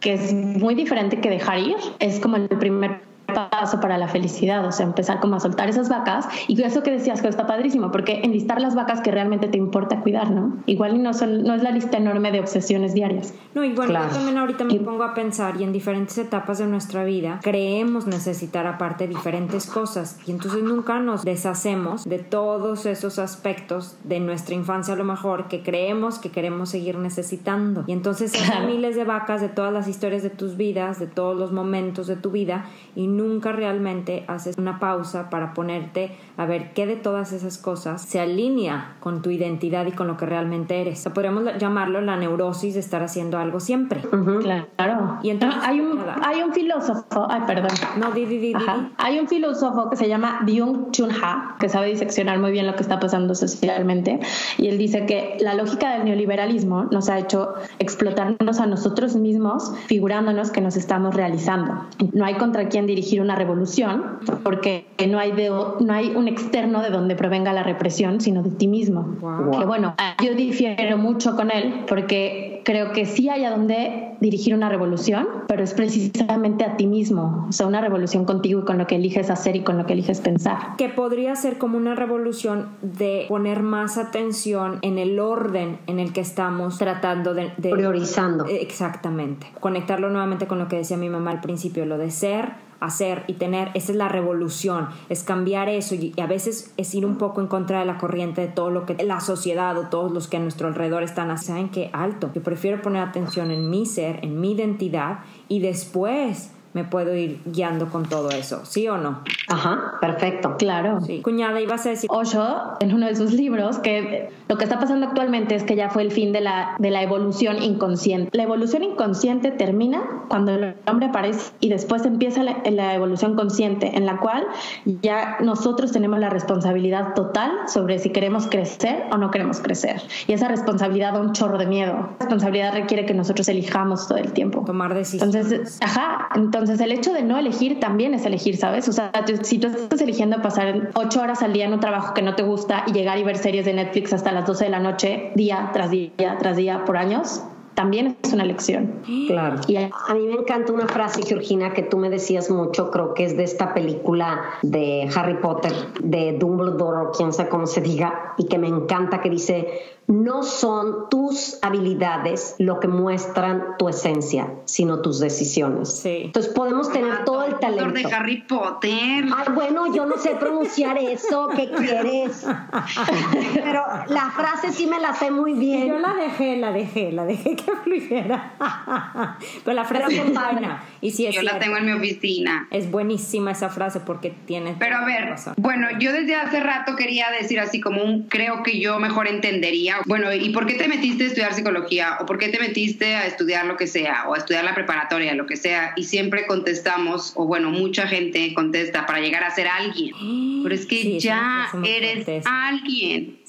que 0.00 0.14
es 0.14 0.32
muy 0.32 0.74
diferente 0.74 1.20
que 1.20 1.30
dejar 1.30 1.58
ir, 1.58 1.76
es 1.98 2.20
como 2.20 2.36
el 2.36 2.48
primer 2.48 3.09
paso 3.34 3.80
para 3.80 3.98
la 3.98 4.08
felicidad, 4.08 4.64
o 4.64 4.72
sea, 4.72 4.86
empezar 4.86 5.20
como 5.20 5.36
a 5.36 5.40
soltar 5.40 5.68
esas 5.68 5.88
vacas 5.88 6.28
y 6.48 6.60
eso 6.62 6.82
que 6.82 6.90
decías 6.90 7.22
que 7.22 7.28
está 7.28 7.46
padrísimo, 7.46 7.90
porque 7.90 8.20
enlistar 8.22 8.60
las 8.60 8.74
vacas 8.74 9.00
que 9.00 9.10
realmente 9.10 9.48
te 9.48 9.58
importa 9.58 10.00
cuidar, 10.00 10.30
¿no? 10.30 10.56
Igual 10.66 11.02
no, 11.02 11.14
son, 11.14 11.42
no 11.44 11.54
es 11.54 11.62
la 11.62 11.70
lista 11.70 11.96
enorme 11.96 12.32
de 12.32 12.40
obsesiones 12.40 12.94
diarias. 12.94 13.34
No, 13.54 13.64
y 13.64 13.72
bueno, 13.72 13.92
yo 13.92 14.14
también 14.14 14.38
ahorita 14.38 14.64
me 14.64 14.78
pongo 14.80 15.04
a 15.04 15.14
pensar 15.14 15.60
y 15.60 15.64
en 15.64 15.72
diferentes 15.72 16.18
etapas 16.18 16.58
de 16.58 16.66
nuestra 16.66 17.04
vida 17.04 17.40
creemos 17.42 18.06
necesitar 18.06 18.66
aparte 18.66 19.08
diferentes 19.08 19.66
cosas 19.66 20.18
y 20.26 20.30
entonces 20.30 20.62
nunca 20.62 21.00
nos 21.00 21.24
deshacemos 21.24 22.04
de 22.04 22.18
todos 22.18 22.86
esos 22.86 23.18
aspectos 23.18 23.96
de 24.04 24.20
nuestra 24.20 24.54
infancia 24.54 24.94
a 24.94 24.96
lo 24.96 25.04
mejor 25.04 25.48
que 25.48 25.62
creemos 25.62 26.18
que 26.18 26.30
queremos 26.30 26.70
seguir 26.70 26.98
necesitando. 26.98 27.84
Y 27.86 27.92
entonces 27.92 28.32
hay 28.50 28.66
miles 28.66 28.96
de 28.96 29.04
vacas 29.04 29.40
de 29.40 29.48
todas 29.48 29.72
las 29.72 29.88
historias 29.88 30.22
de 30.22 30.30
tus 30.30 30.56
vidas, 30.56 30.98
de 30.98 31.06
todos 31.06 31.36
los 31.36 31.52
momentos 31.52 32.06
de 32.06 32.16
tu 32.16 32.30
vida 32.30 32.66
y 32.94 33.06
nunca 33.20 33.52
realmente 33.52 34.24
haces 34.28 34.56
una 34.58 34.78
pausa 34.78 35.30
para 35.30 35.54
ponerte 35.54 36.16
a 36.36 36.46
ver 36.46 36.72
qué 36.72 36.86
de 36.86 36.96
todas 36.96 37.32
esas 37.32 37.58
cosas 37.58 38.02
se 38.02 38.20
alinea 38.20 38.96
con 39.00 39.22
tu 39.22 39.30
identidad 39.30 39.86
y 39.86 39.92
con 39.92 40.06
lo 40.06 40.16
que 40.16 40.26
realmente 40.26 40.80
eres. 40.80 41.06
podríamos 41.14 41.44
llamarlo 41.58 42.00
la 42.00 42.16
neurosis 42.16 42.74
de 42.74 42.80
estar 42.80 43.02
haciendo 43.02 43.38
algo 43.38 43.60
siempre. 43.60 44.02
Claro. 44.40 45.18
Y 45.22 45.30
entonces 45.30 45.60
hay 45.62 45.80
un 45.80 46.00
hay 46.22 46.42
un 46.42 46.52
filósofo, 46.52 47.26
ay, 47.28 47.42
perdón. 47.46 47.70
No, 47.98 48.12
di, 48.12 48.24
di, 48.24 48.38
di, 48.38 48.52
Hay 48.98 49.18
un 49.18 49.28
filósofo 49.28 49.90
que 49.90 49.96
se 49.96 50.08
llama 50.08 50.40
Byung 50.44 50.90
Chun 50.92 51.10
Ha, 51.10 51.56
que 51.58 51.68
sabe 51.68 51.88
diseccionar 51.88 52.38
muy 52.38 52.52
bien 52.52 52.66
lo 52.66 52.74
que 52.74 52.82
está 52.82 53.00
pasando 53.00 53.34
socialmente, 53.34 54.20
y 54.58 54.68
él 54.68 54.78
dice 54.78 55.06
que 55.06 55.36
la 55.40 55.54
lógica 55.54 55.92
del 55.92 56.04
neoliberalismo 56.04 56.84
nos 56.84 57.08
ha 57.08 57.18
hecho 57.18 57.54
explotarnos 57.78 58.60
a 58.60 58.66
nosotros 58.66 59.16
mismos, 59.16 59.72
figurándonos 59.86 60.50
que 60.50 60.60
nos 60.60 60.76
estamos 60.76 61.14
realizando. 61.14 61.86
No 62.12 62.24
hay 62.24 62.34
contra 62.34 62.68
quién 62.68 62.86
dirigir 62.86 63.09
una 63.18 63.34
revolución, 63.34 64.20
porque 64.42 64.86
no 65.08 65.18
hay, 65.18 65.32
de, 65.32 65.48
no 65.48 65.92
hay 65.92 66.14
un 66.14 66.28
externo 66.28 66.82
de 66.82 66.90
donde 66.90 67.16
provenga 67.16 67.52
la 67.52 67.62
represión, 67.62 68.20
sino 68.20 68.42
de 68.42 68.50
ti 68.50 68.68
mismo. 68.68 69.16
Que 69.58 69.64
bueno, 69.64 69.94
yo 70.22 70.34
difiero 70.34 70.98
mucho 70.98 71.34
con 71.34 71.50
él, 71.50 71.84
porque 71.88 72.62
creo 72.64 72.92
que 72.92 73.06
sí 73.06 73.28
hay 73.28 73.44
a 73.44 73.50
donde 73.50 74.16
dirigir 74.20 74.54
una 74.54 74.68
revolución, 74.68 75.26
pero 75.48 75.64
es 75.64 75.74
precisamente 75.74 76.64
a 76.64 76.76
ti 76.76 76.86
mismo, 76.86 77.46
o 77.48 77.52
sea, 77.52 77.66
una 77.66 77.80
revolución 77.80 78.24
contigo 78.24 78.60
y 78.60 78.64
con 78.64 78.78
lo 78.78 78.86
que 78.86 78.96
eliges 78.96 79.30
hacer 79.30 79.56
y 79.56 79.60
con 79.60 79.78
lo 79.78 79.86
que 79.86 79.94
eliges 79.94 80.20
pensar. 80.20 80.76
Que 80.76 80.88
podría 80.88 81.34
ser 81.36 81.58
como 81.58 81.76
una 81.76 81.94
revolución 81.94 82.68
de 82.82 83.26
poner 83.28 83.62
más 83.62 83.98
atención 83.98 84.78
en 84.82 84.98
el 84.98 85.18
orden 85.18 85.78
en 85.86 85.98
el 85.98 86.12
que 86.12 86.20
estamos 86.20 86.78
tratando 86.78 87.34
de... 87.34 87.52
de 87.56 87.70
Priorizando. 87.70 88.44
Exactamente. 88.46 89.46
Conectarlo 89.60 90.10
nuevamente 90.10 90.46
con 90.46 90.58
lo 90.58 90.68
que 90.68 90.76
decía 90.76 90.96
mi 90.96 91.08
mamá 91.08 91.30
al 91.30 91.40
principio, 91.40 91.86
lo 91.86 91.98
de 91.98 92.10
ser, 92.10 92.52
hacer 92.80 93.24
y 93.26 93.34
tener, 93.34 93.70
esa 93.74 93.92
es 93.92 93.98
la 93.98 94.08
revolución, 94.08 94.88
es 95.08 95.22
cambiar 95.22 95.68
eso 95.68 95.94
y, 95.94 96.14
a 96.20 96.26
veces 96.26 96.72
es 96.76 96.94
ir 96.94 97.06
un 97.06 97.16
poco 97.16 97.40
en 97.40 97.46
contra 97.46 97.80
de 97.80 97.86
la 97.86 97.98
corriente 97.98 98.40
de 98.40 98.48
todo 98.48 98.70
lo 98.70 98.86
que 98.86 98.94
la 99.04 99.20
sociedad 99.20 99.76
o 99.78 99.88
todos 99.88 100.10
los 100.10 100.28
que 100.28 100.38
a 100.38 100.40
nuestro 100.40 100.68
alrededor 100.68 101.02
están 101.02 101.30
haciendo. 101.30 101.40
¿Saben 101.40 101.70
qué? 101.70 101.90
Alto. 101.92 102.30
Yo 102.34 102.42
prefiero 102.42 102.82
poner 102.82 103.02
atención 103.02 103.50
en 103.50 103.70
mi 103.70 103.86
ser, 103.86 104.20
en 104.22 104.40
mi 104.40 104.52
identidad 104.52 105.20
y 105.48 105.60
después 105.60 106.52
me 106.72 106.84
puedo 106.84 107.14
ir 107.14 107.40
guiando 107.44 107.88
con 107.88 108.04
todo 108.08 108.30
eso, 108.30 108.64
¿sí 108.64 108.86
o 108.88 108.96
no? 108.96 109.22
Ajá, 109.48 109.94
perfecto. 110.00 110.56
Claro. 110.56 111.00
Sí. 111.00 111.20
Cuñada, 111.22 111.60
ibas 111.60 111.84
a 111.86 111.90
decir. 111.90 112.08
Osho, 112.12 112.76
en 112.80 112.94
uno 112.94 113.06
de 113.06 113.16
sus 113.16 113.32
libros, 113.32 113.78
que 113.78 114.30
lo 114.48 114.56
que 114.56 114.64
está 114.64 114.78
pasando 114.78 115.06
actualmente 115.06 115.56
es 115.56 115.64
que 115.64 115.74
ya 115.74 115.90
fue 115.90 116.02
el 116.02 116.12
fin 116.12 116.32
de 116.32 116.40
la, 116.40 116.76
de 116.78 116.90
la 116.90 117.02
evolución 117.02 117.60
inconsciente. 117.62 118.30
La 118.36 118.44
evolución 118.44 118.84
inconsciente 118.84 119.50
termina 119.50 120.02
cuando 120.28 120.52
el 120.52 120.76
hombre 120.86 121.06
aparece 121.06 121.52
y 121.58 121.70
después 121.70 122.04
empieza 122.06 122.44
la, 122.44 122.62
la 122.70 122.94
evolución 122.94 123.34
consciente, 123.34 123.96
en 123.96 124.06
la 124.06 124.18
cual 124.18 124.46
ya 124.84 125.38
nosotros 125.40 125.90
tenemos 125.90 126.20
la 126.20 126.30
responsabilidad 126.30 127.14
total 127.14 127.50
sobre 127.66 127.98
si 127.98 128.10
queremos 128.10 128.46
crecer 128.46 129.06
o 129.10 129.16
no 129.16 129.32
queremos 129.32 129.60
crecer. 129.60 130.00
Y 130.28 130.34
esa 130.34 130.46
responsabilidad 130.46 131.14
da 131.14 131.20
un 131.20 131.32
chorro 131.32 131.58
de 131.58 131.66
miedo. 131.66 131.94
La 131.94 132.16
responsabilidad 132.20 132.72
requiere 132.74 133.06
que 133.06 133.14
nosotros 133.14 133.48
elijamos 133.48 134.06
todo 134.06 134.18
el 134.18 134.32
tiempo. 134.32 134.62
Tomar 134.64 134.94
decisiones. 134.94 135.34
Entonces, 135.34 135.78
ajá, 135.82 136.28
entonces 136.36 136.59
entonces 136.60 136.84
el 136.84 136.92
hecho 136.92 137.12
de 137.12 137.22
no 137.22 137.38
elegir 137.38 137.80
también 137.80 138.14
es 138.14 138.24
elegir, 138.26 138.56
¿sabes? 138.56 138.88
O 138.88 138.92
sea, 138.92 139.12
si 139.42 139.58
tú 139.58 139.68
estás 139.68 140.00
eligiendo 140.00 140.40
pasar 140.42 140.90
ocho 140.94 141.20
horas 141.20 141.42
al 141.42 141.52
día 141.52 141.66
en 141.66 141.72
un 141.72 141.80
trabajo 141.80 142.14
que 142.14 142.22
no 142.22 142.34
te 142.34 142.42
gusta 142.42 142.84
y 142.86 142.92
llegar 142.92 143.18
y 143.18 143.24
ver 143.24 143.38
series 143.38 143.64
de 143.64 143.72
Netflix 143.72 144.12
hasta 144.12 144.32
las 144.32 144.46
12 144.46 144.64
de 144.64 144.70
la 144.70 144.80
noche, 144.80 145.32
día 145.34 145.70
tras 145.72 145.90
día 145.90 146.10
tras 146.38 146.56
día 146.56 146.84
por 146.84 146.96
años, 146.96 147.42
también 147.74 148.18
es 148.22 148.32
una 148.32 148.42
elección. 148.42 149.00
Claro. 149.26 149.60
Y 149.66 149.76
a, 149.76 149.90
mí 150.12 150.26
me 150.26 150.34
encanta 150.34 150.72
una 150.72 150.86
frase, 150.86 151.22
Georgina, 151.22 151.72
que 151.72 151.82
tú 151.82 151.96
me 151.96 152.10
decías 152.10 152.50
mucho, 152.50 152.90
creo 152.90 153.14
que 153.14 153.24
es 153.24 153.36
de 153.38 153.44
esta 153.44 153.72
película 153.72 154.42
de 154.62 155.08
Harry 155.14 155.38
Potter, 155.38 155.72
de 156.02 156.36
Dumbledore, 156.38 157.06
o 157.06 157.10
quien 157.12 157.32
sea 157.32 157.48
cómo 157.48 157.66
se 157.66 157.80
diga, 157.80 158.34
y 158.36 158.46
que 158.48 158.58
me 158.58 158.68
encanta, 158.68 159.22
que 159.22 159.30
dice, 159.30 159.68
no 160.10 160.42
son 160.42 161.08
tus 161.08 161.58
habilidades 161.62 162.56
lo 162.58 162.80
que 162.80 162.88
muestran 162.88 163.76
tu 163.78 163.88
esencia, 163.88 164.52
sino 164.64 165.00
tus 165.00 165.20
decisiones. 165.20 166.04
Entonces 166.04 166.52
podemos 166.52 166.92
tener 166.92 167.24
todo 167.24 167.44
el 167.44 167.58
talento. 167.58 167.94
de 167.94 168.12
Harry 168.12 168.42
Potter. 168.42 169.24
Ay, 169.36 169.46
bueno, 169.54 169.94
yo 169.94 170.06
no 170.06 170.18
sé 170.18 170.30
pronunciar 170.30 170.98
eso, 170.98 171.48
¿qué 171.54 171.70
quieres? 171.70 172.44
Pero 173.54 173.84
la 174.08 174.30
frase 174.30 174.72
sí 174.72 174.86
me 174.86 174.98
la 174.98 175.14
sé 175.14 175.30
muy 175.30 175.52
bien. 175.52 175.86
Yo 175.86 175.98
la 175.98 176.14
dejé, 176.14 176.56
la 176.56 176.72
dejé, 176.72 177.12
la 177.12 177.24
dejé 177.24 177.54
que 177.54 177.72
fluyera. 177.84 179.38
Pero 179.64 179.74
la 179.74 179.84
frase 179.84 180.16
es 180.16 180.34
buena. 180.34 180.82
Y 181.00 181.12
sí 181.12 181.26
es 181.26 181.34
yo 181.34 181.42
la 181.42 181.58
tengo 181.58 181.76
en 181.76 181.86
mi 181.86 181.92
oficina. 181.92 182.66
Es 182.72 182.90
buenísima 182.90 183.52
esa 183.52 183.68
frase 183.68 184.00
porque 184.00 184.34
tiene. 184.46 184.74
Pero 184.78 184.96
a 184.96 185.04
ver, 185.04 185.36
bueno, 185.56 185.86
yo 186.00 186.12
desde 186.12 186.34
hace 186.34 186.58
rato 186.60 186.96
quería 186.96 187.30
decir 187.30 187.60
así 187.60 187.80
como 187.80 188.02
un 188.02 188.24
creo 188.24 188.62
que 188.62 188.80
yo 188.80 188.98
mejor 188.98 189.28
entendería 189.28 189.99
bueno, 190.06 190.32
¿y 190.32 190.50
por 190.50 190.66
qué 190.66 190.74
te 190.74 190.88
metiste 190.88 191.24
a 191.24 191.26
estudiar 191.26 191.54
psicología? 191.54 192.18
¿O 192.20 192.26
por 192.26 192.38
qué 192.38 192.48
te 192.48 192.58
metiste 192.58 193.14
a 193.14 193.26
estudiar 193.26 193.66
lo 193.66 193.76
que 193.76 193.86
sea? 193.86 194.28
¿O 194.28 194.34
a 194.34 194.38
estudiar 194.38 194.64
la 194.64 194.74
preparatoria, 194.74 195.34
lo 195.34 195.46
que 195.46 195.56
sea? 195.56 195.92
Y 195.96 196.04
siempre 196.04 196.46
contestamos, 196.46 197.32
o 197.36 197.46
bueno, 197.46 197.70
mucha 197.70 198.06
gente 198.06 198.52
contesta, 198.54 199.06
para 199.06 199.20
llegar 199.20 199.44
a 199.44 199.50
ser 199.50 199.68
alguien. 199.68 200.14
Pero 200.62 200.74
es 200.74 200.86
que 200.86 201.18
ya 201.18 201.70
eres 201.84 202.26
alguien. 202.46 203.39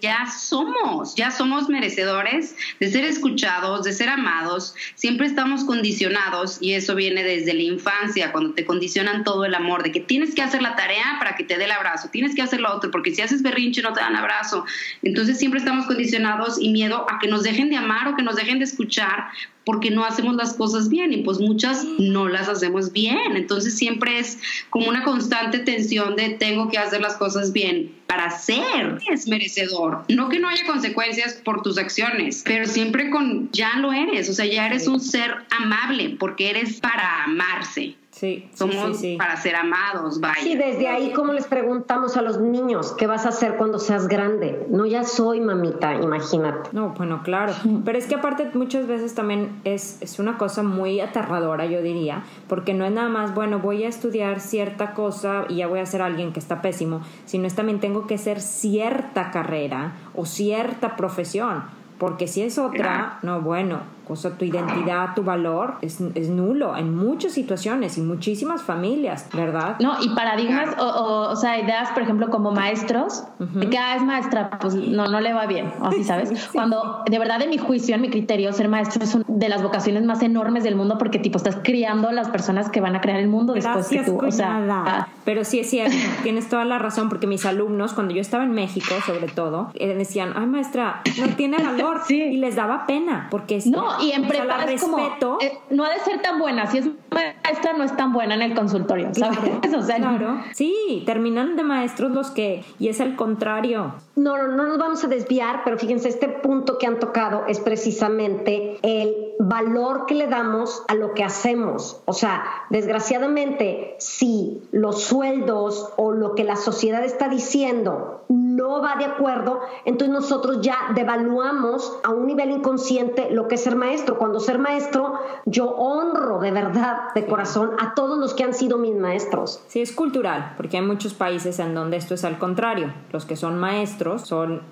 Ya 0.00 0.26
somos, 0.26 1.14
ya 1.16 1.30
somos 1.30 1.68
merecedores 1.68 2.54
de 2.78 2.90
ser 2.90 3.04
escuchados, 3.04 3.82
de 3.82 3.92
ser 3.92 4.08
amados. 4.08 4.74
Siempre 4.94 5.26
estamos 5.26 5.64
condicionados 5.64 6.58
y 6.60 6.74
eso 6.74 6.94
viene 6.94 7.24
desde 7.24 7.54
la 7.54 7.62
infancia, 7.62 8.30
cuando 8.30 8.54
te 8.54 8.64
condicionan 8.64 9.24
todo 9.24 9.44
el 9.44 9.54
amor, 9.54 9.82
de 9.82 9.90
que 9.90 10.00
tienes 10.00 10.34
que 10.34 10.42
hacer 10.42 10.62
la 10.62 10.76
tarea 10.76 11.16
para 11.18 11.34
que 11.34 11.44
te 11.44 11.58
dé 11.58 11.64
el 11.64 11.72
abrazo, 11.72 12.08
tienes 12.10 12.34
que 12.34 12.42
hacer 12.42 12.60
lo 12.60 12.72
otro, 12.72 12.90
porque 12.90 13.14
si 13.14 13.22
haces 13.22 13.42
berrinche 13.42 13.82
no 13.82 13.92
te 13.92 14.00
dan 14.00 14.14
abrazo. 14.14 14.64
Entonces 15.02 15.38
siempre 15.38 15.58
estamos 15.58 15.86
condicionados 15.86 16.60
y 16.60 16.70
miedo 16.70 17.06
a 17.10 17.18
que 17.18 17.28
nos 17.28 17.42
dejen 17.42 17.68
de 17.68 17.76
amar 17.76 18.08
o 18.08 18.16
que 18.16 18.22
nos 18.22 18.36
dejen 18.36 18.58
de 18.58 18.64
escuchar 18.64 19.28
porque 19.68 19.90
no 19.90 20.06
hacemos 20.06 20.34
las 20.34 20.54
cosas 20.54 20.88
bien 20.88 21.12
y 21.12 21.18
pues 21.18 21.40
muchas 21.40 21.84
no 21.98 22.26
las 22.26 22.48
hacemos 22.48 22.90
bien. 22.90 23.36
Entonces 23.36 23.76
siempre 23.76 24.18
es 24.18 24.38
como 24.70 24.88
una 24.88 25.04
constante 25.04 25.58
tensión 25.58 26.16
de 26.16 26.30
tengo 26.30 26.70
que 26.70 26.78
hacer 26.78 27.02
las 27.02 27.16
cosas 27.16 27.52
bien 27.52 27.94
para 28.06 28.30
ser 28.30 28.98
es 29.10 29.28
merecedor. 29.28 30.04
No 30.08 30.30
que 30.30 30.38
no 30.38 30.48
haya 30.48 30.64
consecuencias 30.64 31.34
por 31.34 31.60
tus 31.60 31.76
acciones, 31.76 32.44
pero 32.46 32.64
siempre 32.64 33.10
con 33.10 33.50
ya 33.52 33.76
lo 33.76 33.92
eres, 33.92 34.30
o 34.30 34.32
sea, 34.32 34.46
ya 34.46 34.64
eres 34.64 34.88
un 34.88 35.00
ser 35.00 35.34
amable 35.50 36.16
porque 36.18 36.48
eres 36.48 36.80
para 36.80 37.24
amarse. 37.24 37.94
Sí, 38.18 38.48
somos 38.52 39.00
para 39.16 39.36
ser 39.36 39.54
amados, 39.54 40.18
vaya. 40.18 40.42
Sí, 40.42 40.56
desde 40.56 40.88
ahí 40.88 41.12
como 41.12 41.32
les 41.32 41.46
preguntamos 41.46 42.16
a 42.16 42.22
los 42.22 42.40
niños, 42.40 42.92
¿qué 42.98 43.06
vas 43.06 43.26
a 43.26 43.28
hacer 43.28 43.56
cuando 43.56 43.78
seas 43.78 44.08
grande? 44.08 44.66
No, 44.70 44.86
ya 44.86 45.04
soy 45.04 45.40
mamita, 45.40 45.94
imagínate. 45.94 46.70
No, 46.72 46.88
bueno, 46.98 47.22
claro. 47.22 47.52
Pero 47.84 47.96
es 47.96 48.06
que 48.06 48.16
aparte 48.16 48.50
muchas 48.54 48.88
veces 48.88 49.14
también 49.14 49.60
es, 49.62 49.98
es 50.00 50.18
una 50.18 50.36
cosa 50.36 50.64
muy 50.64 50.98
aterradora, 50.98 51.66
yo 51.66 51.80
diría, 51.80 52.24
porque 52.48 52.74
no 52.74 52.84
es 52.84 52.90
nada 52.90 53.08
más, 53.08 53.36
bueno, 53.36 53.60
voy 53.60 53.84
a 53.84 53.88
estudiar 53.88 54.40
cierta 54.40 54.94
cosa 54.94 55.44
y 55.48 55.58
ya 55.58 55.68
voy 55.68 55.78
a 55.78 55.86
ser 55.86 56.02
alguien 56.02 56.32
que 56.32 56.40
está 56.40 56.60
pésimo, 56.60 57.02
sino 57.24 57.46
es 57.46 57.54
también 57.54 57.78
tengo 57.78 58.08
que 58.08 58.18
ser 58.18 58.40
cierta 58.40 59.30
carrera 59.30 59.92
o 60.16 60.26
cierta 60.26 60.96
profesión 60.96 61.78
porque 61.98 62.28
si 62.28 62.42
es 62.42 62.58
otra, 62.58 63.18
no, 63.22 63.40
bueno, 63.40 63.80
o 64.08 64.16
sea, 64.16 64.32
tu 64.32 64.44
identidad, 64.44 65.14
tu 65.14 65.22
valor 65.22 65.74
es, 65.82 66.00
es, 66.14 66.28
nulo 66.28 66.76
en 66.76 66.96
muchas 66.96 67.32
situaciones 67.32 67.98
y 67.98 68.02
muchísimas 68.02 68.62
familias, 68.62 69.28
¿verdad? 69.32 69.76
No, 69.80 69.94
y 70.00 70.08
paradigmas, 70.10 70.76
o, 70.78 71.30
o, 71.30 71.36
sea, 71.36 71.58
ideas, 71.58 71.90
por 71.90 72.02
ejemplo, 72.02 72.30
como 72.30 72.52
maestros, 72.52 73.24
de 73.38 73.68
que 73.70 73.78
ah, 73.78 73.96
es 73.96 74.02
maestra, 74.02 74.50
pues 74.60 74.74
no, 74.74 75.08
no 75.08 75.20
le 75.20 75.32
va 75.32 75.46
bien, 75.46 75.72
así, 75.82 76.04
¿sabes? 76.04 76.48
Cuando 76.52 77.02
de 77.08 77.18
verdad, 77.18 77.42
en 77.42 77.50
mi 77.50 77.58
juicio, 77.58 77.94
en 77.94 78.02
mi 78.02 78.10
criterio, 78.10 78.52
ser 78.52 78.68
maestro 78.68 79.02
es 79.02 79.14
una 79.14 79.24
de 79.28 79.48
las 79.48 79.62
vocaciones 79.62 80.04
más 80.04 80.22
enormes 80.22 80.64
del 80.64 80.76
mundo 80.76 80.98
porque, 80.98 81.18
tipo, 81.18 81.38
estás 81.38 81.56
criando 81.62 82.08
a 82.08 82.12
las 82.12 82.28
personas 82.28 82.70
que 82.70 82.80
van 82.80 82.96
a 82.96 83.00
crear 83.00 83.20
el 83.20 83.28
mundo 83.28 83.54
después 83.54 83.88
que 83.88 84.02
tú. 84.02 84.18
O 84.18 84.30
sea, 84.30 84.64
ah. 84.70 85.08
pero 85.24 85.44
sí 85.44 85.60
es 85.60 85.70
cierto, 85.70 85.96
tienes 86.22 86.48
toda 86.48 86.64
la 86.64 86.78
razón, 86.78 87.08
porque 87.08 87.26
mis 87.26 87.44
alumnos, 87.46 87.92
cuando 87.92 88.14
yo 88.14 88.20
estaba 88.20 88.44
en 88.44 88.52
México, 88.52 88.94
sobre 89.06 89.28
todo, 89.28 89.70
eh, 89.74 89.94
decían, 89.94 90.32
ay, 90.36 90.46
maestra, 90.46 91.02
no 91.18 91.28
tiene 91.36 91.56
valor. 91.58 92.02
Y 92.08 92.36
les 92.36 92.56
daba 92.56 92.86
pena, 92.86 93.28
porque 93.30 93.60
no, 93.66 93.97
y 94.00 94.12
en 94.12 94.26
prepa 94.26 94.64
es 94.64 94.80
como, 94.80 94.98
eh, 95.40 95.58
no 95.70 95.84
ha 95.84 95.90
de 95.90 95.98
ser 96.00 96.20
tan 96.22 96.38
buena, 96.38 96.66
si 96.66 96.78
es 96.78 96.88
maestra 97.10 97.72
no 97.72 97.84
es 97.84 97.96
tan 97.96 98.12
buena 98.12 98.34
en 98.34 98.42
el 98.42 98.54
consultorio, 98.54 99.10
¿sabes? 99.14 99.38
Claro, 99.38 99.78
o 99.78 99.82
sea, 99.82 99.96
claro. 99.96 100.42
Sí, 100.52 101.02
terminan 101.06 101.56
de 101.56 101.64
maestros 101.64 102.12
los 102.12 102.30
que, 102.30 102.64
y 102.78 102.88
es 102.88 103.00
el 103.00 103.16
contrario. 103.16 103.94
No, 104.16 104.36
no, 104.36 104.48
no 104.48 104.64
nos 104.64 104.78
vamos 104.78 105.04
a 105.04 105.08
desviar, 105.08 105.62
pero 105.64 105.78
fíjense, 105.78 106.08
este 106.08 106.28
punto 106.28 106.78
que 106.78 106.86
han 106.86 106.98
tocado 106.98 107.44
es 107.46 107.60
precisamente 107.60 108.78
el 108.82 109.14
valor 109.38 110.06
que 110.06 110.14
le 110.14 110.26
damos 110.26 110.82
a 110.88 110.94
lo 110.94 111.14
que 111.14 111.24
hacemos. 111.24 112.02
O 112.04 112.12
sea, 112.12 112.44
desgraciadamente, 112.70 113.96
si 113.98 114.62
los 114.72 115.02
sueldos 115.02 115.90
o 115.96 116.12
lo 116.12 116.34
que 116.34 116.44
la 116.44 116.56
sociedad 116.56 117.04
está 117.04 117.28
diciendo 117.28 118.24
no 118.28 118.47
va 118.82 118.96
de 118.96 119.04
acuerdo, 119.04 119.60
entonces 119.84 120.12
nosotros 120.12 120.60
ya 120.60 120.76
devaluamos 120.94 121.98
a 122.02 122.10
un 122.10 122.26
nivel 122.26 122.50
inconsciente 122.50 123.30
lo 123.30 123.48
que 123.48 123.54
es 123.54 123.62
ser 123.62 123.76
maestro. 123.76 124.18
Cuando 124.18 124.40
ser 124.40 124.58
maestro, 124.58 125.14
yo 125.46 125.68
honro 125.70 126.38
de 126.38 126.50
verdad, 126.50 127.14
de 127.14 127.26
corazón, 127.26 127.72
a 127.78 127.94
todos 127.94 128.18
los 128.18 128.34
que 128.34 128.44
han 128.44 128.54
sido 128.54 128.78
mis 128.78 128.94
maestros. 128.94 129.62
Sí, 129.68 129.80
es 129.80 129.92
cultural, 129.92 130.54
porque 130.56 130.78
hay 130.78 130.84
muchos 130.84 131.14
países 131.14 131.58
en 131.58 131.74
donde 131.74 131.96
esto 131.96 132.14
es 132.14 132.24
al 132.24 132.38
contrario. 132.38 132.92
Los 133.12 133.24
que 133.24 133.36
son 133.36 133.58
maestros 133.58 134.22
son 134.22 134.62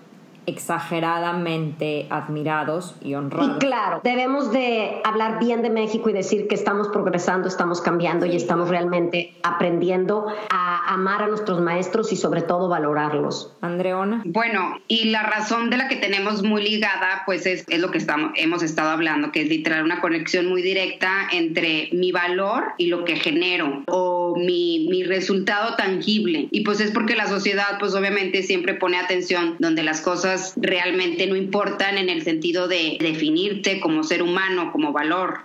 exageradamente 0.47 2.07
admirados 2.11 2.95
y 3.03 3.15
honrados. 3.15 3.57
Y 3.57 3.59
claro, 3.59 4.01
debemos 4.03 4.53
de 4.53 5.01
hablar 5.05 5.39
bien 5.39 5.63
de 5.63 5.71
México 5.71 6.09
y 6.11 6.13
decir 6.13 6.49
que 6.49 6.55
estamos 6.55 6.89
progresando, 6.89 7.49
estamos 7.49 7.81
cambiando 7.81 8.27
y 8.27 8.37
estamos 8.37 8.69
realmente 8.69 9.35
aprendiendo 9.43 10.27
a 10.51 10.95
amar 10.95 11.23
a 11.23 11.29
nuestros 11.29 11.61
maestros 11.61 12.13
y 12.13 12.17
sobre 12.17 12.43
todo 12.43 12.69
valorarlos. 12.69 13.55
Andreona. 13.61 14.23
Bueno, 14.25 14.79
y 14.89 15.11
la 15.11 15.23
razón 15.23 15.71
de 15.71 15.77
la 15.77 15.89
que 15.89 15.97
tenemos 15.97 16.43
muy 16.43 16.63
ligada, 16.63 17.23
pues 17.27 17.47
es, 17.47 17.65
es 17.69 17.81
lo 17.81 17.91
que 17.91 17.99
estamos, 17.99 18.33
hemos 18.37 18.63
estado 18.63 18.91
hablando, 18.91 19.33
que 19.33 19.43
es 19.43 19.49
literal 19.49 19.85
una 19.85 20.01
conexión 20.01 20.47
muy 20.47 20.63
directa 20.63 21.29
entre 21.33 21.89
mi 21.93 22.13
valor 22.13 22.65
y 22.79 22.87
lo 22.87 23.05
que 23.05 23.17
genero 23.17 23.83
o 23.89 24.35
mi, 24.37 24.87
mi 24.91 25.03
resultado 25.03 25.75
tangible. 25.77 26.49
Y 26.51 26.61
pues 26.63 26.81
es 26.81 26.91
porque 26.93 27.17
la 27.17 27.27
sociedad, 27.27 27.79
pues 27.79 27.95
obviamente 27.95 28.43
siempre 28.43 28.75
pone 28.75 28.99
atención 28.99 29.57
donde 29.59 29.83
las 29.83 30.01
cosas 30.01 30.36
realmente 30.57 31.27
no 31.27 31.37
importan 31.37 31.99
en 31.99 32.09
el 32.09 32.23
sentido 32.23 32.69
de 32.69 32.99
definirte 33.01 33.81
como 33.81 34.03
ser 34.03 34.23
humano, 34.23 34.73
como 34.73 34.93
valor. 34.93 35.41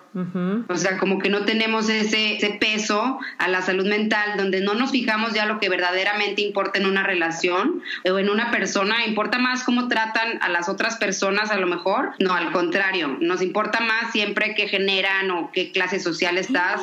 O 0.68 0.76
sea, 0.76 0.98
como 0.98 1.20
que 1.20 1.30
no 1.30 1.46
tenemos 1.46 1.88
ese, 1.88 2.36
ese, 2.36 2.50
peso 2.60 3.18
a 3.38 3.48
la 3.48 3.62
salud 3.62 3.88
mental, 3.88 4.34
donde 4.36 4.60
no 4.60 4.74
nos 4.74 4.92
fijamos 4.92 5.34
ya 5.34 5.46
lo 5.46 5.58
que 5.58 5.70
verdaderamente 5.70 6.42
importa 6.42 6.80
en 6.80 6.86
una 6.86 7.02
relación 7.02 7.82
o 8.10 8.20
en 8.20 8.30
una 8.30 8.52
persona. 8.52 9.06
Importa 9.06 9.40
más 9.40 9.64
cómo 9.64 9.88
tratan 9.88 10.38
a 10.42 10.50
las 10.50 10.68
otras 10.68 10.98
personas 10.98 11.50
a 11.50 11.58
lo 11.58 11.68
mejor. 11.68 12.12
No, 12.20 12.34
al 12.34 12.52
contrario, 12.52 13.18
nos 13.22 13.42
importa 13.42 13.80
más 13.80 14.12
siempre 14.12 14.54
qué 14.54 14.68
generan 14.68 15.32
o 15.32 15.50
qué 15.54 15.72
clase 15.72 16.00
social 16.00 16.38
estás 16.38 16.82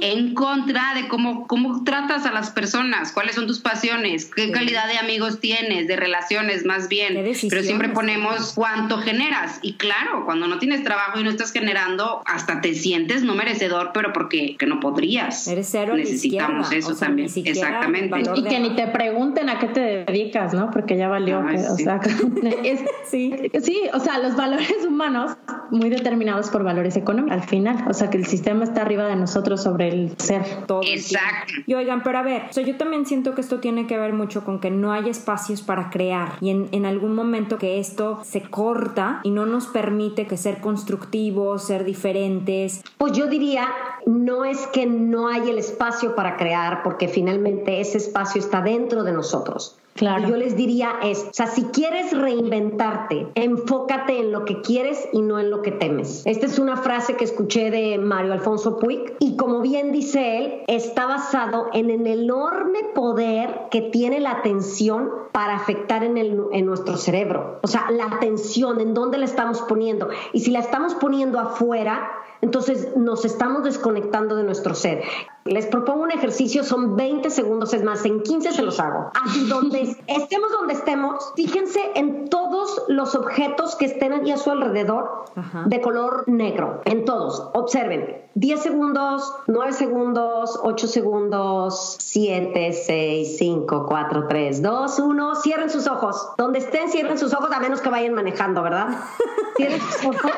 en 0.00 0.34
contra 0.34 0.94
de 0.94 1.08
cómo, 1.08 1.46
cómo 1.46 1.84
tratas 1.84 2.26
a 2.26 2.32
las 2.32 2.50
personas, 2.50 3.12
cuáles 3.12 3.34
son 3.34 3.46
tus 3.46 3.60
pasiones, 3.60 4.26
qué 4.26 4.50
calidad 4.50 4.88
de 4.88 4.98
amigos 4.98 5.40
tienes, 5.40 5.86
de 5.86 5.96
relaciones 5.96 6.64
más 6.64 6.88
bien. 6.88 7.14
Pero 7.48 7.62
siempre 7.62 7.88
ponemos 7.90 8.52
cuánto 8.54 8.98
generas. 8.98 9.58
Y 9.62 9.74
claro, 9.74 10.24
cuando 10.24 10.46
no 10.46 10.58
tienes 10.58 10.82
trabajo 10.84 11.20
y 11.20 11.24
no 11.24 11.30
estás 11.30 11.52
generando, 11.52 12.22
hasta 12.26 12.60
te 12.60 12.74
sientes 12.74 13.22
no 13.22 13.34
merecedor, 13.34 13.90
pero 13.92 14.12
porque 14.12 14.56
que 14.56 14.66
no 14.66 14.80
podrías. 14.80 15.46
Eres 15.48 15.68
cero 15.70 15.96
Necesitamos 15.96 16.72
eso 16.72 16.94
también. 16.94 17.30
Exactamente. 17.34 18.22
Y 18.36 18.44
que 18.44 18.60
ni 18.60 18.74
te 18.74 18.86
pregunten 18.88 19.48
a 19.48 19.58
qué 19.58 19.66
te 19.68 19.80
dedicas, 20.04 20.54
¿no? 20.54 20.70
Porque 20.70 20.96
ya 20.96 21.08
valió. 21.08 21.40
o 21.40 21.76
sea, 21.76 22.00
sí. 23.10 23.34
sí, 23.62 23.82
o 23.92 24.00
sea, 24.00 24.18
los 24.18 24.36
valores 24.36 24.84
humanos 24.86 25.36
muy 25.70 25.88
determinados 25.88 26.50
por 26.50 26.64
valores 26.64 26.96
económicos 26.96 27.40
al 27.40 27.46
final. 27.46 27.84
O 27.88 27.94
sea, 27.94 28.10
que 28.10 28.18
el 28.18 28.26
sistema 28.26 28.64
está 28.64 28.82
arriba 28.82 29.06
de 29.06 29.16
nosotros 29.16 29.62
sobre 29.62 29.89
el 29.90 30.14
ser. 30.18 30.66
Todo 30.66 30.80
Exacto. 30.84 31.52
Y 31.66 31.74
oigan, 31.74 32.02
pero 32.02 32.18
a 32.18 32.22
ver, 32.22 32.42
o 32.50 32.52
sea, 32.52 32.64
yo 32.64 32.76
también 32.76 33.06
siento 33.06 33.34
que 33.34 33.40
esto 33.40 33.60
tiene 33.60 33.86
que 33.86 33.98
ver 33.98 34.12
mucho 34.12 34.44
con 34.44 34.60
que 34.60 34.70
no 34.70 34.92
hay 34.92 35.08
espacios 35.08 35.62
para 35.62 35.90
crear 35.90 36.32
y 36.40 36.50
en, 36.50 36.68
en 36.72 36.86
algún 36.86 37.14
momento 37.14 37.58
que 37.58 37.78
esto 37.78 38.20
se 38.22 38.42
corta 38.42 39.20
y 39.22 39.30
no 39.30 39.46
nos 39.46 39.66
permite 39.66 40.26
que 40.26 40.36
ser 40.36 40.60
constructivos, 40.60 41.64
ser 41.64 41.84
diferentes. 41.84 42.82
Pues 42.98 43.12
yo 43.12 43.26
diría, 43.26 43.68
no 44.06 44.44
es 44.44 44.66
que 44.68 44.86
no 44.86 45.28
hay 45.28 45.50
el 45.50 45.58
espacio 45.58 46.14
para 46.14 46.36
crear, 46.36 46.82
porque 46.82 47.08
finalmente 47.08 47.80
ese 47.80 47.98
espacio 47.98 48.40
está 48.40 48.60
dentro 48.62 49.04
de 49.04 49.12
nosotros. 49.12 49.79
Claro. 49.94 50.28
yo 50.28 50.36
les 50.36 50.56
diría 50.56 50.94
es, 51.02 51.26
o 51.28 51.32
sea, 51.32 51.46
si 51.46 51.64
quieres 51.64 52.16
reinventarte, 52.16 53.28
enfócate 53.34 54.18
en 54.18 54.32
lo 54.32 54.44
que 54.44 54.60
quieres 54.62 55.08
y 55.12 55.20
no 55.20 55.38
en 55.38 55.50
lo 55.50 55.62
que 55.62 55.72
temes. 55.72 56.22
Esta 56.26 56.46
es 56.46 56.58
una 56.58 56.76
frase 56.76 57.16
que 57.16 57.24
escuché 57.24 57.70
de 57.70 57.98
Mario 57.98 58.32
Alfonso 58.32 58.78
Puig 58.78 59.16
y 59.18 59.36
como 59.36 59.60
bien 59.60 59.92
dice 59.92 60.38
él, 60.38 60.62
está 60.68 61.06
basado 61.06 61.66
en 61.72 61.90
el 61.90 62.06
enorme 62.06 62.78
poder 62.94 63.68
que 63.70 63.82
tiene 63.82 64.20
la 64.20 64.30
atención 64.32 65.10
para 65.32 65.54
afectar 65.54 66.02
en, 66.02 66.16
el, 66.18 66.44
en 66.52 66.66
nuestro 66.66 66.96
cerebro. 66.96 67.58
O 67.62 67.66
sea, 67.66 67.90
la 67.90 68.06
atención, 68.06 68.80
en 68.80 68.94
dónde 68.94 69.18
la 69.18 69.24
estamos 69.24 69.62
poniendo. 69.62 70.08
Y 70.32 70.40
si 70.40 70.50
la 70.50 70.60
estamos 70.60 70.94
poniendo 70.94 71.38
afuera, 71.38 72.10
entonces 72.42 72.96
nos 72.96 73.24
estamos 73.24 73.64
desconectando 73.64 74.36
de 74.36 74.44
nuestro 74.44 74.74
ser. 74.74 75.02
Les 75.44 75.66
propongo 75.66 76.02
un 76.02 76.10
ejercicio, 76.10 76.64
son 76.64 76.96
20 76.96 77.30
segundos, 77.30 77.72
es 77.72 77.82
más, 77.82 78.04
en 78.04 78.22
15 78.22 78.52
se 78.52 78.62
los 78.62 78.78
hago. 78.78 79.10
Así 79.24 79.46
donde 79.46 79.96
estemos 80.06 80.52
donde 80.52 80.74
estemos, 80.74 81.32
fíjense 81.34 81.80
en 81.94 82.28
todos 82.28 82.82
los 82.88 83.14
objetos 83.14 83.74
que 83.76 83.86
estén 83.86 84.12
allí 84.12 84.30
a 84.30 84.36
su 84.36 84.50
alrededor 84.50 85.24
de 85.66 85.80
color 85.80 86.24
negro, 86.28 86.82
en 86.84 87.04
todos. 87.04 87.50
Observen, 87.54 88.22
10 88.34 88.62
segundos, 88.62 89.34
9 89.48 89.72
segundos, 89.72 90.58
8 90.62 90.86
segundos, 90.86 91.96
7, 91.98 92.72
6, 92.72 93.36
5, 93.38 93.86
4, 93.88 94.28
3, 94.28 94.62
2, 94.62 94.98
1. 94.98 95.34
Cierren 95.36 95.70
sus 95.70 95.86
ojos. 95.86 96.30
Donde 96.38 96.60
estén, 96.60 96.88
cierren 96.90 97.18
sus 97.18 97.32
ojos, 97.34 97.50
a 97.52 97.60
menos 97.60 97.80
que 97.80 97.88
vayan 97.88 98.14
manejando, 98.14 98.62
¿verdad? 98.62 98.88
Cierren 99.56 99.80
sus 99.80 100.06
ojos. 100.06 100.32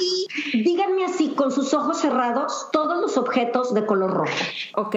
Y 0.00 0.62
díganme 0.62 1.04
así, 1.04 1.30
con 1.30 1.52
sus 1.52 1.74
ojos 1.74 1.98
cerrados, 1.98 2.68
todos 2.72 3.00
los 3.00 3.16
objetos 3.16 3.74
de 3.74 3.86
color 3.86 4.10
rojo. 4.10 4.32
Ok 4.76 4.96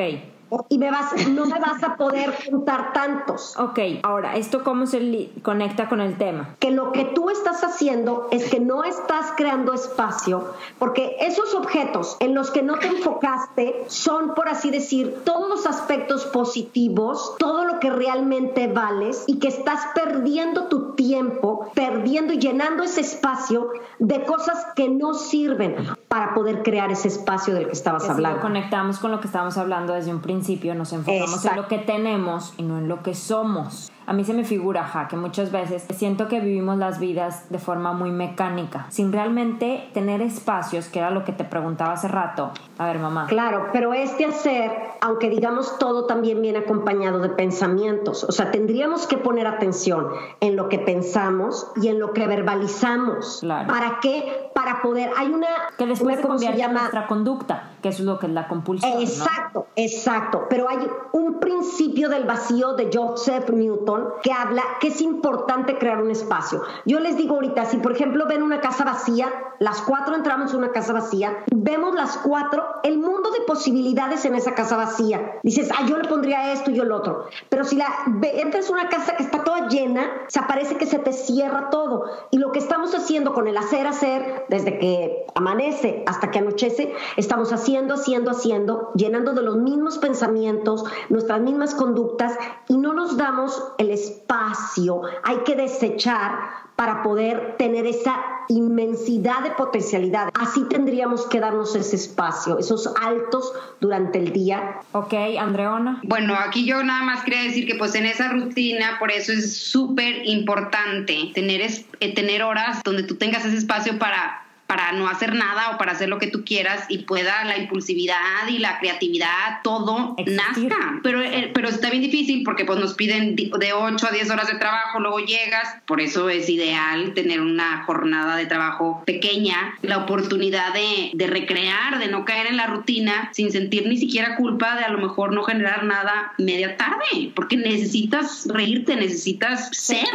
y 0.69 0.77
me 0.77 0.91
vas, 0.91 1.27
no 1.27 1.45
me 1.45 1.59
vas 1.59 1.83
a 1.83 1.95
poder 1.95 2.33
juntar 2.45 2.93
tantos. 2.93 3.57
Ok, 3.57 3.79
ahora, 4.03 4.35
¿esto 4.35 4.63
cómo 4.63 4.85
se 4.85 5.31
conecta 5.41 5.89
con 5.89 6.01
el 6.01 6.17
tema? 6.17 6.55
Que 6.59 6.71
lo 6.71 6.91
que 6.91 7.05
tú 7.05 7.29
estás 7.29 7.63
haciendo 7.63 8.27
es 8.31 8.49
que 8.49 8.59
no 8.59 8.83
estás 8.83 9.33
creando 9.35 9.73
espacio, 9.73 10.53
porque 10.79 11.17
esos 11.19 11.53
objetos 11.53 12.17
en 12.19 12.33
los 12.35 12.51
que 12.51 12.63
no 12.63 12.77
te 12.77 12.87
enfocaste 12.87 13.85
son, 13.87 14.33
por 14.33 14.49
así 14.49 14.71
decir, 14.71 15.21
todos 15.23 15.49
los 15.49 15.65
aspectos 15.65 16.25
positivos, 16.25 17.35
todo 17.37 17.65
lo 17.65 17.79
que 17.79 17.89
realmente 17.89 18.67
vales 18.67 19.23
y 19.27 19.39
que 19.39 19.47
estás 19.47 19.79
perdiendo 19.93 20.67
tu 20.67 20.93
tiempo, 20.93 21.71
perdiendo 21.73 22.33
y 22.33 22.39
llenando 22.39 22.83
ese 22.83 23.01
espacio 23.01 23.69
de 23.99 24.23
cosas 24.23 24.65
que 24.75 24.89
no 24.89 25.13
sirven 25.13 25.75
para 26.07 26.33
poder 26.33 26.63
crear 26.63 26.91
ese 26.91 27.07
espacio 27.07 27.53
del 27.53 27.65
que 27.65 27.73
estabas 27.73 28.09
hablando. 28.09 28.41
conectamos 28.41 28.99
con 28.99 29.11
lo 29.11 29.19
que 29.19 29.27
estábamos 29.27 29.57
hablando 29.57 29.93
desde 29.93 30.11
un 30.11 30.21
principio, 30.21 30.42
nos 30.75 30.93
enfocamos 30.93 31.45
en 31.45 31.55
lo 31.55 31.67
que 31.67 31.77
tenemos 31.77 32.53
y 32.57 32.63
no 32.63 32.77
en 32.77 32.87
lo 32.87 33.01
que 33.01 33.15
somos. 33.15 33.92
A 34.05 34.13
mí 34.13 34.23
se 34.23 34.33
me 34.33 34.43
figura, 34.43 34.83
ja, 34.83 35.07
que 35.07 35.15
muchas 35.15 35.51
veces 35.51 35.85
siento 35.93 36.27
que 36.27 36.39
vivimos 36.39 36.77
las 36.77 36.99
vidas 36.99 37.49
de 37.49 37.59
forma 37.59 37.93
muy 37.93 38.11
mecánica, 38.11 38.85
sin 38.89 39.11
realmente 39.11 39.89
tener 39.93 40.21
espacios, 40.21 40.87
que 40.87 40.99
era 40.99 41.09
lo 41.09 41.23
que 41.23 41.31
te 41.31 41.43
preguntaba 41.43 41.93
hace 41.93 42.07
rato. 42.07 42.51
A 42.77 42.87
ver, 42.87 42.99
mamá. 42.99 43.27
Claro, 43.27 43.67
pero 43.71 43.93
este 43.93 44.25
hacer, 44.25 44.71
aunque 45.01 45.29
digamos 45.29 45.77
todo 45.79 46.05
también 46.05 46.41
viene 46.41 46.59
acompañado 46.59 47.19
de 47.19 47.29
pensamientos, 47.29 48.23
o 48.23 48.31
sea, 48.31 48.51
tendríamos 48.51 49.07
que 49.07 49.17
poner 49.17 49.47
atención 49.47 50.09
en 50.39 50.55
lo 50.55 50.69
que 50.69 50.79
pensamos 50.79 51.71
y 51.81 51.87
en 51.87 51.99
lo 51.99 52.13
que 52.13 52.27
verbalizamos. 52.27 53.39
Claro. 53.41 53.67
¿Para 53.67 53.99
qué? 54.01 54.49
Para 54.53 54.81
poder, 54.81 55.11
hay 55.17 55.27
una... 55.27 55.47
Que 55.77 55.85
después 55.85 56.17
se 56.17 56.21
convierte 56.27 56.61
en 56.61 56.73
nuestra 56.73 57.07
conducta 57.07 57.69
que 57.83 57.89
eso 57.89 58.01
es 58.01 58.05
lo 58.05 58.17
que 58.17 58.27
es 58.27 58.33
la 58.33 58.47
compulsión. 58.47 59.01
Exacto, 59.01 59.67
exacto. 59.75 60.47
Pero 60.49 60.69
hay 60.69 60.87
un 61.11 61.39
principio 61.39 62.07
del 62.07 62.23
vacío 62.23 62.73
de 62.73 62.89
Joseph 62.91 63.49
Newton 63.49 63.92
que 64.21 64.31
habla 64.31 64.63
que 64.79 64.87
es 64.89 65.01
importante 65.01 65.77
crear 65.77 66.01
un 66.01 66.11
espacio. 66.11 66.61
Yo 66.85 66.99
les 66.99 67.17
digo 67.17 67.35
ahorita, 67.35 67.65
si 67.65 67.77
por 67.77 67.91
ejemplo 67.91 68.27
ven 68.27 68.43
una 68.43 68.61
casa 68.61 68.83
vacía, 68.83 69.29
las 69.59 69.81
cuatro 69.81 70.15
entramos 70.15 70.51
en 70.51 70.59
una 70.59 70.71
casa 70.71 70.93
vacía, 70.93 71.43
vemos 71.53 71.95
las 71.95 72.17
cuatro, 72.17 72.65
el 72.83 72.97
mundo 72.97 73.31
de 73.31 73.41
posibilidades 73.41 74.25
en 74.25 74.35
esa 74.35 74.55
casa 74.55 74.77
vacía. 74.77 75.39
Dices, 75.43 75.69
ah, 75.71 75.85
yo 75.87 75.97
le 75.97 76.07
pondría 76.07 76.51
esto 76.51 76.71
y 76.71 76.75
yo 76.75 76.83
el 76.83 76.91
otro. 76.91 77.25
Pero 77.49 77.63
si 77.63 77.75
la 77.75 77.87
entras 78.21 78.67
en 78.67 78.73
una 78.73 78.89
casa 78.89 79.15
que 79.15 79.23
está 79.23 79.43
toda 79.43 79.67
llena, 79.67 80.09
se 80.27 80.41
parece 80.41 80.77
que 80.77 80.85
se 80.85 80.99
te 80.99 81.13
cierra 81.13 81.69
todo. 81.69 82.05
Y 82.31 82.37
lo 82.37 82.51
que 82.51 82.59
estamos 82.59 82.93
haciendo 82.95 83.33
con 83.33 83.47
el 83.47 83.57
hacer, 83.57 83.87
hacer, 83.87 84.45
desde 84.49 84.79
que 84.79 85.25
amanece 85.35 86.03
hasta 86.07 86.31
que 86.31 86.39
anochece, 86.39 86.93
estamos 87.17 87.51
haciendo, 87.53 87.95
haciendo, 87.95 88.31
haciendo, 88.31 88.91
llenando 88.95 89.33
de 89.33 89.41
los 89.41 89.57
mismos 89.57 89.97
pensamientos, 89.97 90.83
nuestras 91.09 91.41
mismas 91.41 91.75
conductas 91.75 92.37
y 92.67 92.77
no 92.77 92.93
nos 92.93 93.17
damos 93.17 93.73
el 93.83 93.91
espacio. 93.91 95.01
Hay 95.23 95.37
que 95.45 95.55
desechar 95.55 96.63
para 96.75 97.03
poder 97.03 97.55
tener 97.57 97.85
esa 97.85 98.15
inmensidad 98.49 99.43
de 99.43 99.51
potencialidad. 99.51 100.29
Así 100.33 100.63
tendríamos 100.69 101.27
que 101.27 101.39
darnos 101.39 101.75
ese 101.75 101.95
espacio, 101.95 102.57
esos 102.57 102.91
altos 102.99 103.53
durante 103.79 104.19
el 104.19 104.33
día. 104.33 104.81
Ok, 104.91 105.13
Andreona. 105.39 106.01
Bueno, 106.03 106.35
aquí 106.35 106.65
yo 106.65 106.83
nada 106.83 107.03
más 107.03 107.23
quería 107.23 107.43
decir 107.43 107.67
que 107.67 107.75
pues 107.75 107.93
en 107.95 108.05
esa 108.05 108.29
rutina, 108.29 108.97
por 108.99 109.11
eso 109.11 109.31
es 109.31 109.55
súper 109.55 110.25
importante 110.25 111.31
tener, 111.33 111.61
es, 111.61 111.85
eh, 111.99 112.13
tener 112.13 112.43
horas 112.43 112.81
donde 112.83 113.03
tú 113.03 113.15
tengas 113.15 113.45
ese 113.45 113.57
espacio 113.57 113.99
para 113.99 114.42
para 114.67 114.91
no 114.93 115.07
hacer 115.07 115.33
nada 115.33 115.71
o 115.71 115.77
para 115.77 115.91
hacer 115.91 116.09
lo 116.09 116.19
que 116.19 116.27
tú 116.27 116.43
quieras 116.45 116.85
y 116.89 116.99
pueda 116.99 117.43
la 117.45 117.57
impulsividad 117.57 118.47
y 118.49 118.59
la 118.59 118.79
creatividad, 118.79 119.61
todo 119.63 120.15
nazca. 120.25 120.99
Pero, 121.03 121.21
eh, 121.21 121.51
pero 121.53 121.69
está 121.69 121.89
bien 121.89 122.01
difícil 122.01 122.43
porque 122.43 122.65
pues 122.65 122.79
nos 122.79 122.93
piden 122.93 123.35
de 123.35 123.73
8 123.73 124.07
a 124.07 124.11
10 124.11 124.29
horas 124.31 124.47
de 124.47 124.55
trabajo, 124.55 124.99
luego 124.99 125.19
llegas, 125.19 125.75
por 125.85 126.01
eso 126.01 126.29
es 126.29 126.49
ideal 126.49 127.13
tener 127.13 127.41
una 127.41 127.83
jornada 127.83 128.35
de 128.35 128.45
trabajo 128.45 129.03
pequeña, 129.05 129.75
la 129.81 129.99
oportunidad 129.99 130.73
de, 130.73 131.11
de 131.13 131.27
recrear, 131.27 131.99
de 131.99 132.07
no 132.07 132.25
caer 132.25 132.47
en 132.47 132.57
la 132.57 132.67
rutina 132.67 133.29
sin 133.33 133.51
sentir 133.51 133.87
ni 133.87 133.97
siquiera 133.97 134.35
culpa 134.35 134.75
de 134.75 134.83
a 134.83 134.89
lo 134.89 134.99
mejor 134.99 135.33
no 135.33 135.43
generar 135.43 135.83
nada 135.83 136.33
media 136.37 136.77
tarde, 136.77 137.31
porque 137.35 137.57
necesitas 137.57 138.47
reírte, 138.47 138.95
necesitas 138.95 139.69
ser, 139.71 140.05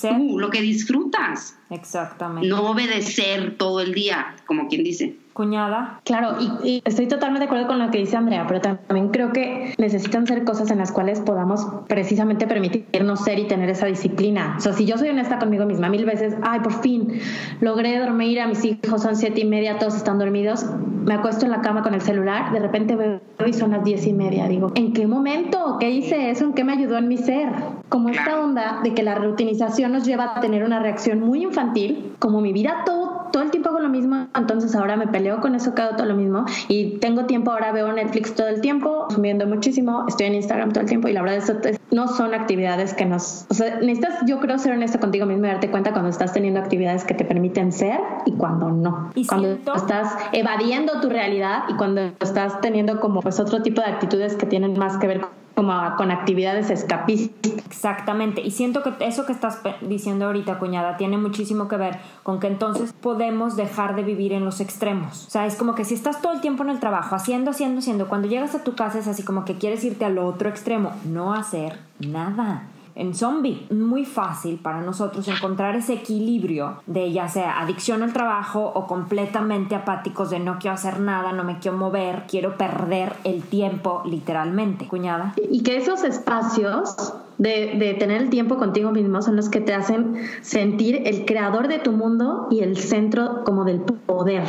tú, 0.00 0.38
lo 0.38 0.50
que 0.50 0.60
disfrutas. 0.60 1.57
Exactamente. 1.70 2.48
No 2.48 2.70
obedecer 2.70 3.56
todo 3.56 3.80
el 3.80 3.94
día, 3.94 4.36
como 4.46 4.68
quien 4.68 4.84
dice 4.84 5.16
cuñada. 5.38 6.00
Claro, 6.04 6.36
y, 6.64 6.82
estoy 6.84 7.06
totalmente 7.06 7.44
de 7.44 7.46
acuerdo 7.46 7.68
con 7.68 7.78
lo 7.78 7.92
que 7.92 7.98
dice 7.98 8.16
Andrea, 8.16 8.44
pero 8.48 8.60
también 8.60 9.10
creo 9.10 9.32
que 9.32 9.72
necesitan 9.78 10.26
ser 10.26 10.42
cosas 10.42 10.68
en 10.72 10.78
las 10.78 10.90
cuales 10.90 11.20
podamos 11.20 11.64
precisamente 11.86 12.48
permitirnos 12.48 13.22
ser 13.22 13.38
y 13.38 13.46
tener 13.46 13.70
esa 13.70 13.86
disciplina. 13.86 14.56
O 14.58 14.60
sea, 14.60 14.72
si 14.72 14.84
yo 14.84 14.98
soy 14.98 15.10
honesta 15.10 15.38
conmigo 15.38 15.64
misma 15.64 15.90
mil 15.90 16.04
veces, 16.04 16.34
ay, 16.42 16.58
por 16.58 16.72
fin, 16.82 17.20
logré 17.60 18.00
dormir 18.00 18.40
a 18.40 18.48
mis 18.48 18.64
hijos, 18.64 19.00
son 19.00 19.14
siete 19.14 19.42
y 19.42 19.44
media, 19.44 19.78
todos 19.78 19.94
están 19.94 20.18
dormidos, 20.18 20.66
me 21.08 21.14
acuesto 21.14 21.46
en 21.46 21.50
la 21.50 21.62
cama 21.62 21.82
con 21.82 21.94
el 21.94 22.02
celular, 22.02 22.52
de 22.52 22.60
repente 22.60 22.94
veo 22.94 23.20
y 23.46 23.54
son 23.54 23.70
las 23.70 23.82
diez 23.82 24.06
y 24.06 24.12
media, 24.12 24.46
digo, 24.46 24.72
¿en 24.74 24.92
qué 24.92 25.06
momento? 25.06 25.78
¿Qué 25.80 25.90
hice 25.90 26.28
eso? 26.28 26.44
¿En 26.44 26.52
qué 26.52 26.64
me 26.64 26.74
ayudó 26.74 26.98
en 26.98 27.08
mi 27.08 27.16
ser? 27.16 27.48
Como 27.88 28.10
esta 28.10 28.38
onda 28.38 28.80
de 28.84 28.92
que 28.92 29.02
la 29.02 29.14
rutinización 29.14 29.92
nos 29.92 30.04
lleva 30.04 30.36
a 30.36 30.40
tener 30.40 30.64
una 30.64 30.80
reacción 30.80 31.20
muy 31.20 31.42
infantil, 31.42 32.12
como 32.18 32.42
mi 32.42 32.52
vida 32.52 32.82
todo, 32.84 33.28
todo 33.32 33.42
el 33.42 33.50
tiempo 33.50 33.70
hago 33.70 33.78
lo 33.78 33.88
mismo, 33.88 34.26
entonces 34.36 34.76
ahora 34.76 34.96
me 34.96 35.06
peleo 35.06 35.40
con 35.40 35.54
eso 35.54 35.72
cada 35.74 35.96
todo 35.96 36.06
lo 36.06 36.14
mismo 36.14 36.44
y 36.68 36.98
tengo 36.98 37.24
tiempo, 37.24 37.52
ahora 37.52 37.72
veo 37.72 37.90
Netflix 37.90 38.34
todo 38.34 38.48
el 38.48 38.60
tiempo, 38.60 39.06
subiendo 39.08 39.46
muchísimo, 39.46 40.04
estoy 40.08 40.26
en 40.26 40.34
Instagram 40.34 40.72
todo 40.72 40.82
el 40.82 40.88
tiempo 40.88 41.08
y 41.08 41.14
la 41.14 41.22
verdad 41.22 41.38
eso 41.38 41.77
no 41.90 42.08
son 42.08 42.34
actividades 42.34 42.94
que 42.94 43.06
nos... 43.06 43.46
O 43.50 43.54
sea, 43.54 43.76
necesitas, 43.76 44.26
yo 44.26 44.40
creo, 44.40 44.58
ser 44.58 44.72
honesta 44.72 45.00
contigo 45.00 45.26
mismo 45.26 45.46
y 45.46 45.48
darte 45.48 45.70
cuenta 45.70 45.92
cuando 45.92 46.10
estás 46.10 46.32
teniendo 46.32 46.60
actividades 46.60 47.04
que 47.04 47.14
te 47.14 47.24
permiten 47.24 47.72
ser 47.72 48.00
y 48.26 48.32
cuando 48.32 48.70
no. 48.70 49.10
¿Y 49.14 49.26
cuando 49.26 49.58
estás 49.74 50.16
evadiendo 50.32 51.00
tu 51.00 51.08
realidad 51.08 51.64
y 51.68 51.74
cuando 51.74 52.00
estás 52.20 52.60
teniendo 52.60 53.00
como 53.00 53.20
pues 53.20 53.40
otro 53.40 53.62
tipo 53.62 53.80
de 53.80 53.88
actitudes 53.88 54.36
que 54.36 54.46
tienen 54.46 54.78
más 54.78 54.98
que 54.98 55.06
ver 55.06 55.20
como 55.58 55.74
con 55.96 56.12
actividades 56.12 56.70
escapistas. 56.70 57.52
Exactamente, 57.66 58.40
y 58.40 58.52
siento 58.52 58.84
que 58.84 58.92
eso 59.04 59.26
que 59.26 59.32
estás 59.32 59.58
diciendo 59.80 60.26
ahorita, 60.26 60.60
cuñada, 60.60 60.96
tiene 60.96 61.18
muchísimo 61.18 61.66
que 61.66 61.76
ver 61.76 61.98
con 62.22 62.38
que 62.38 62.46
entonces 62.46 62.92
podemos 62.92 63.56
dejar 63.56 63.96
de 63.96 64.04
vivir 64.04 64.32
en 64.32 64.44
los 64.44 64.60
extremos. 64.60 65.26
O 65.26 65.30
sea, 65.30 65.46
es 65.46 65.56
como 65.56 65.74
que 65.74 65.84
si 65.84 65.94
estás 65.94 66.22
todo 66.22 66.32
el 66.32 66.40
tiempo 66.40 66.62
en 66.62 66.70
el 66.70 66.78
trabajo, 66.78 67.16
haciendo, 67.16 67.50
haciendo, 67.50 67.80
haciendo, 67.80 68.06
cuando 68.06 68.28
llegas 68.28 68.54
a 68.54 68.62
tu 68.62 68.76
casa 68.76 69.00
es 69.00 69.08
así 69.08 69.24
como 69.24 69.44
que 69.44 69.58
quieres 69.58 69.82
irte 69.82 70.04
al 70.04 70.18
otro 70.18 70.48
extremo, 70.48 70.92
no 71.04 71.34
hacer 71.34 71.77
nada 72.00 72.68
en 72.98 73.14
zombie. 73.14 73.66
Muy 73.70 74.04
fácil 74.04 74.58
para 74.58 74.82
nosotros 74.82 75.26
encontrar 75.28 75.76
ese 75.76 75.94
equilibrio 75.94 76.82
de 76.86 77.12
ya 77.12 77.28
sea 77.28 77.60
adicción 77.60 78.02
al 78.02 78.12
trabajo 78.12 78.72
o 78.74 78.86
completamente 78.86 79.74
apáticos 79.76 80.30
de 80.30 80.40
no 80.40 80.58
quiero 80.58 80.74
hacer 80.74 81.00
nada, 81.00 81.32
no 81.32 81.44
me 81.44 81.60
quiero 81.60 81.78
mover, 81.78 82.24
quiero 82.28 82.58
perder 82.58 83.14
el 83.24 83.42
tiempo 83.42 84.02
literalmente. 84.04 84.86
Cuñada. 84.88 85.34
Y 85.50 85.62
que 85.62 85.76
esos 85.76 86.02
espacios 86.02 87.14
de, 87.38 87.96
tener 87.98 88.20
el 88.20 88.30
tiempo 88.30 88.56
contigo 88.56 88.90
mismo 88.90 89.22
son 89.22 89.36
los 89.36 89.48
que 89.48 89.60
te 89.60 89.74
hacen 89.74 90.16
sentir 90.42 91.02
el 91.06 91.24
creador 91.24 91.68
de 91.68 91.78
tu 91.78 91.92
mundo 91.92 92.48
y 92.50 92.60
el 92.60 92.76
centro 92.76 93.44
como 93.44 93.64
del 93.64 93.80
poder. 93.80 94.44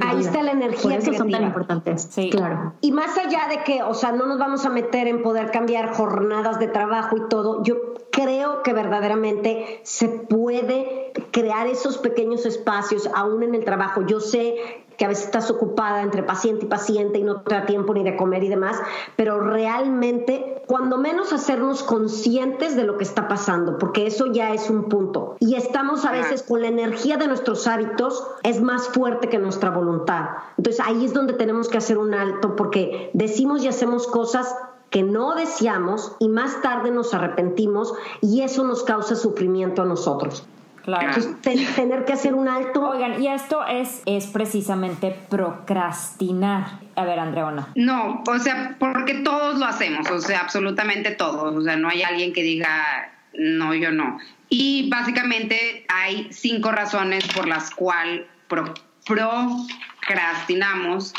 Ahí 0.00 0.20
está 0.20 0.42
la 0.42 0.52
energía 0.52 0.82
Por 0.82 0.92
eso 0.92 1.12
son 1.12 1.30
tan 1.30 1.44
importantes. 1.44 2.08
Sí, 2.10 2.30
claro. 2.30 2.74
Y 2.80 2.92
más 2.92 3.16
allá 3.18 3.48
de 3.48 3.62
que, 3.64 3.82
o 3.82 3.94
sea, 3.94 4.12
no 4.12 4.26
nos 4.26 4.38
vamos 4.38 4.64
a 4.64 4.70
meter 4.70 5.08
en 5.08 5.22
poder 5.22 5.50
cambiar 5.50 5.92
jornadas 5.94 6.58
de 6.58 6.68
trabajo 6.68 7.16
y 7.16 7.28
todo, 7.28 7.62
yo 7.62 7.94
creo 8.10 8.62
que 8.62 8.72
verdaderamente 8.72 9.80
se 9.84 10.08
puede 10.08 11.12
crear 11.30 11.66
esos 11.66 11.98
pequeños 11.98 12.46
espacios 12.46 13.08
aún 13.14 13.42
en 13.42 13.54
el 13.54 13.64
trabajo. 13.64 14.02
Yo 14.06 14.20
sé 14.20 14.56
que 15.00 15.06
a 15.06 15.08
veces 15.08 15.24
estás 15.24 15.50
ocupada 15.50 16.02
entre 16.02 16.22
paciente 16.22 16.66
y 16.66 16.68
paciente 16.68 17.18
y 17.18 17.22
no 17.22 17.40
te 17.40 17.54
da 17.54 17.64
tiempo 17.64 17.94
ni 17.94 18.04
de 18.04 18.18
comer 18.18 18.44
y 18.44 18.50
demás, 18.50 18.76
pero 19.16 19.40
realmente 19.40 20.62
cuando 20.66 20.98
menos 20.98 21.32
hacernos 21.32 21.82
conscientes 21.82 22.76
de 22.76 22.84
lo 22.84 22.98
que 22.98 23.04
está 23.04 23.26
pasando, 23.26 23.78
porque 23.78 24.06
eso 24.06 24.26
ya 24.26 24.52
es 24.52 24.68
un 24.68 24.90
punto. 24.90 25.36
Y 25.40 25.54
estamos 25.54 26.04
a 26.04 26.12
veces 26.12 26.42
con 26.42 26.60
la 26.60 26.68
energía 26.68 27.16
de 27.16 27.28
nuestros 27.28 27.66
hábitos, 27.66 28.26
es 28.42 28.60
más 28.60 28.88
fuerte 28.88 29.30
que 29.30 29.38
nuestra 29.38 29.70
voluntad. 29.70 30.26
Entonces 30.58 30.84
ahí 30.84 31.06
es 31.06 31.14
donde 31.14 31.32
tenemos 31.32 31.70
que 31.70 31.78
hacer 31.78 31.96
un 31.96 32.12
alto, 32.12 32.54
porque 32.54 33.08
decimos 33.14 33.64
y 33.64 33.68
hacemos 33.68 34.06
cosas 34.06 34.54
que 34.90 35.02
no 35.02 35.34
deseamos 35.34 36.14
y 36.18 36.28
más 36.28 36.60
tarde 36.60 36.90
nos 36.90 37.14
arrepentimos 37.14 37.94
y 38.20 38.42
eso 38.42 38.64
nos 38.64 38.82
causa 38.82 39.16
sufrimiento 39.16 39.80
a 39.80 39.86
nosotros. 39.86 40.44
Claro. 40.84 41.12
tener 41.42 42.04
que 42.04 42.12
hacer 42.12 42.34
un 42.34 42.48
alto. 42.48 42.90
Oigan, 42.90 43.22
y 43.22 43.28
esto 43.28 43.66
es, 43.66 44.02
es 44.06 44.26
precisamente 44.26 45.16
procrastinar. 45.28 46.80
A 46.96 47.04
ver, 47.04 47.18
Andreona. 47.18 47.68
No, 47.74 48.22
o 48.26 48.38
sea, 48.38 48.76
porque 48.78 49.14
todos 49.14 49.58
lo 49.58 49.66
hacemos, 49.66 50.10
o 50.10 50.20
sea, 50.20 50.40
absolutamente 50.40 51.10
todos. 51.10 51.56
O 51.56 51.62
sea, 51.62 51.76
no 51.76 51.88
hay 51.88 52.02
alguien 52.02 52.32
que 52.32 52.42
diga, 52.42 53.12
no, 53.34 53.74
yo 53.74 53.90
no. 53.90 54.18
Y 54.48 54.88
básicamente 54.90 55.84
hay 55.88 56.28
cinco 56.32 56.72
razones 56.72 57.26
por 57.28 57.46
las 57.46 57.70
cuales 57.70 58.22
procrastinamos. 59.06 61.14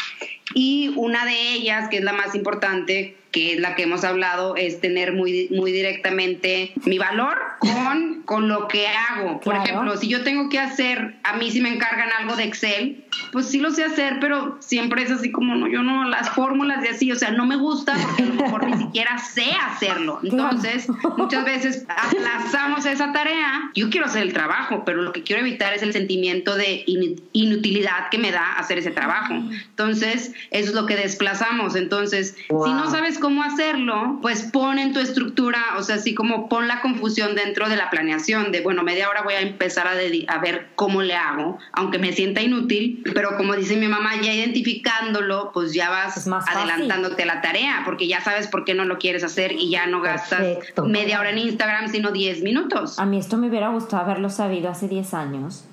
Y 0.54 0.94
una 0.98 1.26
de 1.26 1.54
ellas, 1.54 1.90
que 1.90 1.98
es 1.98 2.04
la 2.04 2.14
más 2.14 2.36
importante, 2.36 3.18
que 3.32 3.54
es 3.54 3.60
la 3.60 3.76
que 3.76 3.84
hemos 3.84 4.04
hablado, 4.04 4.56
es 4.56 4.82
tener 4.82 5.14
muy, 5.14 5.48
muy 5.52 5.72
directamente 5.72 6.74
mi 6.86 6.98
valor 6.98 7.38
con, 7.60 8.24
con 8.24 8.48
lo 8.50 8.68
que 8.68 8.88
hago. 8.88 9.40
Por 9.40 9.56
ejemplo, 9.56 9.96
si 9.98 10.10
yo 10.10 10.24
tengo 10.24 10.50
que 10.50 10.60
hacer, 10.60 11.16
a 11.24 11.38
mí 11.38 11.50
si 11.50 11.62
me 11.62 11.74
encargan 11.74 12.10
algo 12.20 12.36
de 12.36 12.44
Excel, 12.44 13.06
pues 13.32 13.48
sí 13.48 13.60
lo 13.60 13.72
sé 13.72 13.86
hacer, 13.86 14.18
pero 14.20 14.58
siempre 14.60 15.04
es 15.04 15.12
así 15.12 15.32
como, 15.32 15.56
no, 15.56 15.68
yo 15.68 15.82
no, 15.82 16.04
las 16.06 16.30
fórmulas 16.30 16.82
de 16.82 16.90
así, 16.90 17.12
o 17.12 17.16
sea, 17.16 17.32
no 17.32 17.46
me 17.46 17.56
gusta 17.56 17.94
porque 17.94 18.24
a 18.24 18.26
lo 18.26 18.34
mejor 18.34 18.66
ni 18.68 18.78
siquiera 18.78 19.18
sé 19.18 19.46
hacerlo. 19.66 20.20
Entonces, 20.24 20.88
muchas 21.18 21.46
veces 21.46 21.86
aplazamos 21.88 22.86
esa 22.86 23.14
tarea. 23.14 23.72
Yo 23.76 23.90
quiero 23.90 24.08
hacer 24.08 24.24
el 24.24 24.34
trabajo, 24.34 24.84
pero 24.86 25.02
lo 25.02 25.14
que 25.14 25.24
quiero 25.24 25.42
evitar 25.42 25.74
es 25.74 25.84
el 25.84 25.94
sentimiento 25.94 26.56
de 26.56 26.84
inutilidad 26.86 28.10
que 28.10 28.18
me 28.18 28.32
da 28.32 28.54
hacer 28.54 28.80
ese 28.80 28.92
trabajo. 28.92 29.34
Entonces, 29.34 30.34
eso 30.52 30.70
es 30.70 30.74
lo 30.74 30.86
que 30.86 30.98
desplazamos. 30.98 31.76
Entonces, 31.76 32.36
si 32.48 32.74
no 32.74 32.90
sabes 32.90 33.21
cómo 33.22 33.44
hacerlo, 33.44 34.20
pues 34.22 34.44
pon 34.52 34.78
en 34.78 34.92
tu 34.92 35.00
estructura, 35.00 35.60
o 35.78 35.84
sea, 35.84 35.96
así 35.96 36.14
como 36.14 36.50
pon 36.50 36.68
la 36.68 36.82
confusión 36.82 37.36
dentro 37.36 37.70
de 37.70 37.78
la 37.78 37.90
planeación, 37.90 38.52
de, 38.52 38.60
bueno, 38.60 38.84
media 38.84 39.10
hora 39.10 39.22
voy 39.22 39.36
a 39.36 39.40
empezar 39.40 39.88
a, 39.88 39.92
a 39.92 40.38
ver 40.40 40.68
cómo 40.76 41.02
le 41.02 41.16
hago, 41.16 41.58
aunque 41.72 42.00
me 42.00 42.12
sienta 42.12 42.42
inútil, 42.42 43.02
pero 43.14 43.38
como 43.38 43.56
dice 43.56 43.78
mi 43.78 43.88
mamá, 43.88 44.20
ya 44.22 44.34
identificándolo, 44.34 45.52
pues 45.54 45.74
ya 45.74 45.90
vas 45.90 46.28
adelantándote 46.28 47.26
la 47.26 47.42
tarea, 47.42 47.84
porque 47.86 48.08
ya 48.08 48.20
sabes 48.20 48.48
por 48.48 48.66
qué 48.66 48.74
no 48.74 48.84
lo 48.84 48.98
quieres 48.98 49.24
hacer 49.24 49.54
y 49.54 49.70
ya 49.70 49.86
no 49.86 50.02
gastas 50.02 50.58
media 50.86 51.20
hora 51.20 51.30
en 51.30 51.38
Instagram, 51.38 51.90
sino 51.90 52.12
10 52.12 52.42
minutos. 52.42 53.00
A 53.00 53.06
mí 53.06 53.18
esto 53.18 53.38
me 53.38 53.48
hubiera 53.48 53.70
gustado 53.70 54.04
haberlo 54.04 54.30
sabido 54.30 54.70
hace 54.70 54.88
10 54.88 55.14
años 55.14 55.66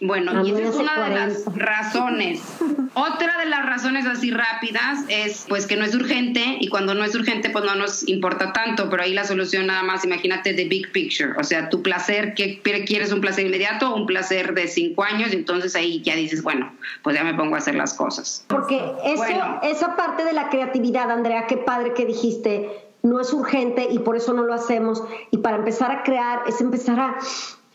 Bueno, 0.00 0.46
y 0.46 0.50
esa 0.50 0.68
es 0.68 0.74
una 0.76 1.08
de 1.08 1.14
las 1.14 1.44
razones. 1.56 2.42
Otra 2.94 3.38
de 3.38 3.46
las 3.46 3.64
razones 3.64 4.06
así 4.06 4.30
rápidas 4.30 5.04
es 5.08 5.46
pues 5.48 5.66
que 5.66 5.76
no 5.76 5.84
es 5.84 5.94
urgente 5.94 6.58
y 6.60 6.68
cuando 6.68 6.94
no 6.94 7.04
es 7.04 7.14
urgente 7.14 7.50
pues 7.50 7.64
no 7.64 7.74
nos 7.74 8.06
importa 8.08 8.52
tanto, 8.52 8.90
pero 8.90 9.02
ahí 9.02 9.14
la 9.14 9.24
solución 9.24 9.66
nada 9.66 9.82
más, 9.82 10.04
imagínate 10.04 10.54
the 10.54 10.66
big 10.66 10.92
picture, 10.92 11.32
o 11.38 11.44
sea, 11.44 11.68
tu 11.70 11.82
placer, 11.82 12.34
que 12.34 12.60
quieres 12.86 13.12
un 13.12 13.20
placer 13.20 13.46
inmediato 13.46 13.90
o 13.90 13.96
un 13.96 14.06
placer 14.06 14.54
de 14.54 14.68
cinco 14.68 15.02
años? 15.02 15.32
Y 15.32 15.36
entonces 15.36 15.74
ahí 15.76 16.02
ya 16.02 16.14
dices, 16.14 16.42
bueno, 16.42 16.72
pues 17.02 17.16
ya 17.16 17.24
me 17.24 17.34
pongo 17.34 17.54
a 17.54 17.58
hacer 17.58 17.74
las 17.74 17.94
cosas. 17.94 18.44
Porque 18.48 18.80
eso, 19.04 19.60
esa 19.62 19.96
parte 19.96 20.24
de 20.24 20.32
la 20.32 20.48
creatividad, 20.48 21.10
Andrea, 21.10 21.46
qué 21.46 21.56
padre 21.56 21.94
que 21.94 22.06
dijiste, 22.06 22.70
no 23.02 23.20
es 23.20 23.32
urgente 23.32 23.88
y 23.90 23.98
por 23.98 24.16
eso 24.16 24.32
no 24.32 24.42
lo 24.42 24.54
hacemos. 24.54 25.02
Y 25.30 25.38
para 25.38 25.56
empezar 25.56 25.90
a 25.90 26.02
crear 26.02 26.40
es 26.46 26.60
empezar 26.60 27.00
a 27.00 27.16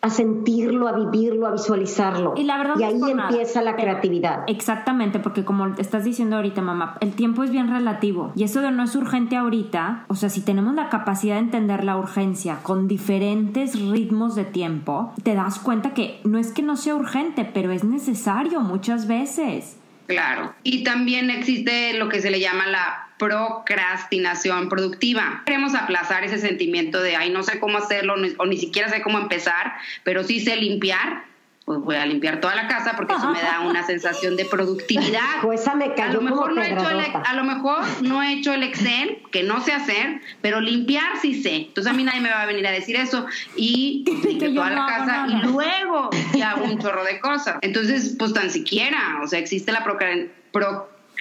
a 0.02 0.10
sentirlo, 0.10 0.88
a 0.88 0.94
vivirlo, 0.94 1.48
a 1.48 1.52
visualizarlo. 1.52 2.34
Y, 2.36 2.44
la 2.44 2.58
verdad 2.58 2.76
y 2.80 2.84
ahí 2.84 3.00
empieza 3.10 3.62
la 3.62 3.76
creatividad. 3.76 4.44
Exactamente, 4.48 5.20
porque 5.20 5.46
como 5.46 5.68
estás 5.68 6.04
diciendo 6.04 6.38
ahorita, 6.38 6.62
mamá, 6.62 6.98
el 7.02 7.14
tiempo 7.14 7.44
es 7.44 7.52
bien 7.52 7.70
relativo. 7.70 8.32
Y 8.36 8.44
eso 8.44 8.62
de 8.62 8.72
no 8.72 8.84
es 8.84 8.96
urgente 8.96 9.36
ahorita, 9.36 10.06
o 10.08 10.16
sea, 10.16 10.30
si 10.30 10.42
tenemos 10.42 10.74
la 10.74 10.90
capacidad 10.90 11.36
de 11.36 11.42
entender 11.42 11.84
la 11.84 11.98
urgencia 11.98 12.60
con 12.64 12.88
diferentes 12.88 13.80
ritmos 13.80 14.36
de 14.36 14.46
tiempo, 14.46 15.14
te 15.24 15.36
das 15.36 15.60
cuenta 15.60 15.94
que 15.94 16.20
no 16.24 16.40
es 16.40 16.52
que 16.52 16.64
no 16.64 16.78
sea 16.78 16.96
urgente, 16.96 17.46
pero 17.46 17.72
es 17.72 17.84
necesario 17.84 18.62
muchas 18.62 19.08
veces. 19.08 19.78
Claro. 20.08 20.54
Y 20.64 20.84
también 20.84 21.30
existe 21.30 21.94
lo 21.94 22.10
que 22.10 22.22
se 22.22 22.32
le 22.32 22.40
llama 22.40 22.68
la 22.68 23.11
procrastinación 23.22 24.68
productiva. 24.68 25.44
Queremos 25.46 25.76
aplazar 25.76 26.24
ese 26.24 26.40
sentimiento 26.40 27.04
de, 27.04 27.16
ay, 27.16 27.30
no 27.30 27.44
sé 27.44 27.60
cómo 27.60 27.78
hacerlo 27.78 28.16
o 28.40 28.46
ni 28.48 28.58
siquiera 28.58 28.90
sé 28.90 29.04
cómo 29.04 29.20
empezar, 29.20 29.74
pero 30.04 30.24
sí 30.24 30.40
sé 30.40 30.56
limpiar 30.56 31.30
pues 31.64 31.80
voy 31.80 31.96
a 31.96 32.06
limpiar 32.08 32.42
toda 32.42 32.56
la 32.56 32.68
casa 32.68 32.94
porque 32.98 33.14
eso 33.14 33.30
me 33.30 33.40
da 33.40 33.60
una 33.66 33.86
sensación 33.86 34.36
de 34.36 34.46
productividad. 34.46 35.42
Pues 35.44 35.62
esa 35.62 35.76
me 35.76 35.94
cayó 35.94 36.20
a 36.20 36.22
lo 36.22 36.22
mejor 36.22 36.54
no 36.56 36.64
he 36.64 36.74
hecho 36.74 36.90
el, 36.90 37.00
a 37.00 37.34
lo 37.36 37.44
mejor 37.44 37.84
no 38.02 38.24
he 38.24 38.34
hecho 38.34 38.54
el 38.54 38.64
Excel, 38.64 39.22
que 39.32 39.44
no 39.44 39.62
sé 39.62 39.72
hacer, 39.72 40.22
pero 40.42 40.60
limpiar 40.60 41.20
sí 41.22 41.44
sé. 41.44 41.68
Entonces 41.68 41.94
a 41.94 41.96
mí 41.96 42.04
nadie 42.04 42.22
me 42.22 42.32
va 42.32 42.42
a 42.42 42.46
venir 42.48 42.66
a 42.66 42.72
decir 42.72 42.96
eso 42.96 43.28
y 43.56 44.04
limpio 44.26 44.56
toda 44.56 44.72
la 44.72 44.86
casa 44.88 45.28
y 45.30 45.46
luego 45.46 46.10
ya 46.34 46.52
hago 46.52 46.66
un 46.66 46.80
chorro 46.80 47.04
de 47.04 47.20
cosas. 47.20 47.60
Entonces, 47.62 48.16
pues 48.18 48.34
tan 48.34 48.50
siquiera, 48.50 49.20
o 49.22 49.28
sea, 49.28 49.38
existe 49.38 49.72
la 49.72 49.84
procrastinación 49.84 50.42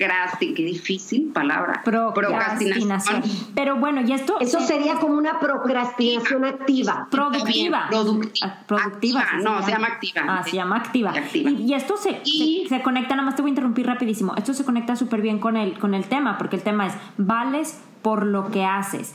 procrastinación, 0.00 0.54
qué 0.54 0.62
difícil 0.64 1.32
palabra. 1.32 1.82
Procrastinación. 1.84 3.22
Pero 3.54 3.76
bueno, 3.76 4.00
y 4.02 4.12
esto. 4.12 4.38
Eso 4.40 4.60
sería 4.60 4.94
como 4.94 5.16
una 5.16 5.38
procrastinación 5.38 6.44
activa. 6.44 7.08
Productiva. 7.10 7.86
productiva. 7.90 8.64
productiva. 8.66 9.24
no, 9.42 9.62
se 9.62 9.70
llama 9.70 9.86
activa. 9.88 10.22
Ah, 10.26 10.42
se 10.44 10.56
llama 10.56 10.76
activa. 10.76 11.12
Y, 11.34 11.74
esto 11.74 11.96
se, 11.96 12.20
se, 12.24 12.82
conecta, 12.82 13.14
nada 13.14 13.26
más 13.26 13.36
te 13.36 13.42
voy 13.42 13.50
a 13.50 13.52
interrumpir 13.52 13.86
rapidísimo. 13.86 14.34
Esto 14.36 14.54
se 14.54 14.64
conecta 14.64 14.96
súper 14.96 15.20
bien 15.20 15.38
con 15.38 15.56
el, 15.56 15.78
con 15.78 15.94
el 15.94 16.04
tema, 16.04 16.38
porque 16.38 16.56
el 16.56 16.62
tema 16.62 16.86
es 16.86 16.94
vales 17.16 17.80
por 18.02 18.24
lo 18.24 18.50
que 18.50 18.64
haces. 18.64 19.14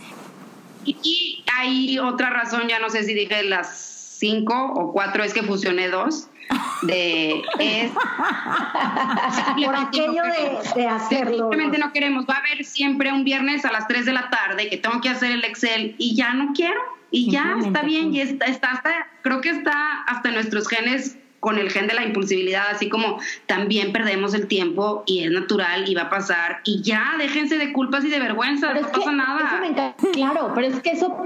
Y, 0.86 1.44
hay 1.58 1.98
otra 2.00 2.30
razón, 2.30 2.68
ya 2.68 2.80
no 2.80 2.90
sé 2.90 3.04
si 3.04 3.14
dije 3.14 3.44
las 3.44 4.18
cinco 4.20 4.54
o 4.76 4.92
cuatro, 4.92 5.24
es 5.24 5.34
que 5.34 5.42
fusioné 5.42 5.90
dos 5.90 6.28
de 6.84 7.44
es 7.60 7.92
por 9.66 9.76
aquello 9.76 10.24
de, 10.76 10.88
hacerlo 10.88 11.38
simplemente 11.38 11.78
no 11.78 11.92
queremos. 11.92 12.26
Va 12.30 12.36
a 12.36 12.40
haber 12.40 12.66
siempre 12.66 13.12
un 13.12 13.24
viernes 13.24 13.66
a 13.66 13.72
las 13.72 13.88
3 13.88 14.06
de 14.06 14.14
la 14.14 14.30
tarde 14.30 14.70
que 14.70 14.78
tengo 14.78 15.02
que 15.02 15.10
hacer 15.10 15.32
el 15.32 15.44
Excel 15.44 15.96
y 15.98 16.16
ya 16.16 16.34
no 16.34 16.54
quiero. 16.54 16.80
Y 17.12 17.32
ya 17.32 17.56
está 17.64 17.84
bien 17.84 18.14
y 18.14 18.20
está, 18.20 18.46
está 18.46 18.72
hasta 18.72 19.08
creo 19.22 19.40
que 19.40 19.50
está 19.50 20.02
hasta 20.04 20.32
nuestros 20.32 20.68
genes 20.68 21.18
con 21.46 21.60
el 21.60 21.72
gen 21.72 21.86
de 21.86 21.94
la 21.94 22.04
impulsibilidad, 22.04 22.66
así 22.72 22.90
como 22.90 23.20
también 23.46 23.92
perdemos 23.92 24.34
el 24.34 24.48
tiempo 24.48 25.04
y 25.06 25.24
es 25.24 25.32
natural 25.32 25.88
y 25.88 25.94
va 25.94 26.04
a 26.04 26.10
pasar. 26.10 26.62
Y 26.64 26.82
ya 26.82 27.14
déjense 27.20 27.60
de 27.60 27.72
culpas 27.72 28.04
y 28.04 28.10
de 28.10 28.20
vergüenza, 28.20 28.74
no 28.74 28.82
pasa 28.90 29.12
nada. 29.12 29.96
claro, 30.14 30.52
pero 30.56 30.66
es 30.66 30.80
que 30.80 30.90
eso 30.90 31.24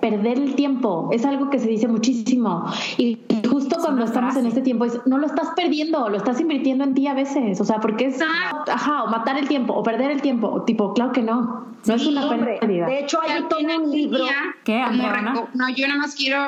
perder 0.00 0.38
el 0.38 0.54
tiempo 0.54 1.08
es 1.12 1.24
algo 1.24 1.50
que 1.50 1.58
se 1.58 1.68
dice 1.68 1.88
muchísimo 1.88 2.64
y 2.96 3.18
justo 3.48 3.76
cuando 3.80 4.04
estamos 4.04 4.36
en 4.36 4.46
este 4.46 4.62
tiempo 4.62 4.86
no 5.06 5.18
lo 5.18 5.26
estás 5.26 5.48
perdiendo, 5.56 6.08
lo 6.08 6.16
estás 6.16 6.40
invirtiendo 6.40 6.84
en 6.84 6.94
ti 6.94 7.06
a 7.06 7.14
veces, 7.14 7.60
o 7.60 7.64
sea, 7.64 7.80
porque 7.80 8.06
es 8.06 8.20
ajá, 8.20 9.04
o 9.04 9.08
matar 9.08 9.38
el 9.38 9.48
tiempo 9.48 9.74
o 9.74 9.82
perder 9.82 10.10
el 10.10 10.22
tiempo, 10.22 10.62
tipo, 10.62 10.92
claro 10.94 11.12
que 11.12 11.22
no. 11.22 11.70
No 11.86 11.94
es 11.94 12.06
una 12.06 12.28
pérdida. 12.28 12.86
De 12.86 13.00
hecho, 13.00 13.18
hay 13.22 13.42
un 13.76 13.90
libro. 13.90 14.24
¿Qué, 14.64 14.82
No, 15.54 15.68
yo 15.70 15.86
nada 15.88 16.00
más 16.00 16.14
quiero 16.14 16.38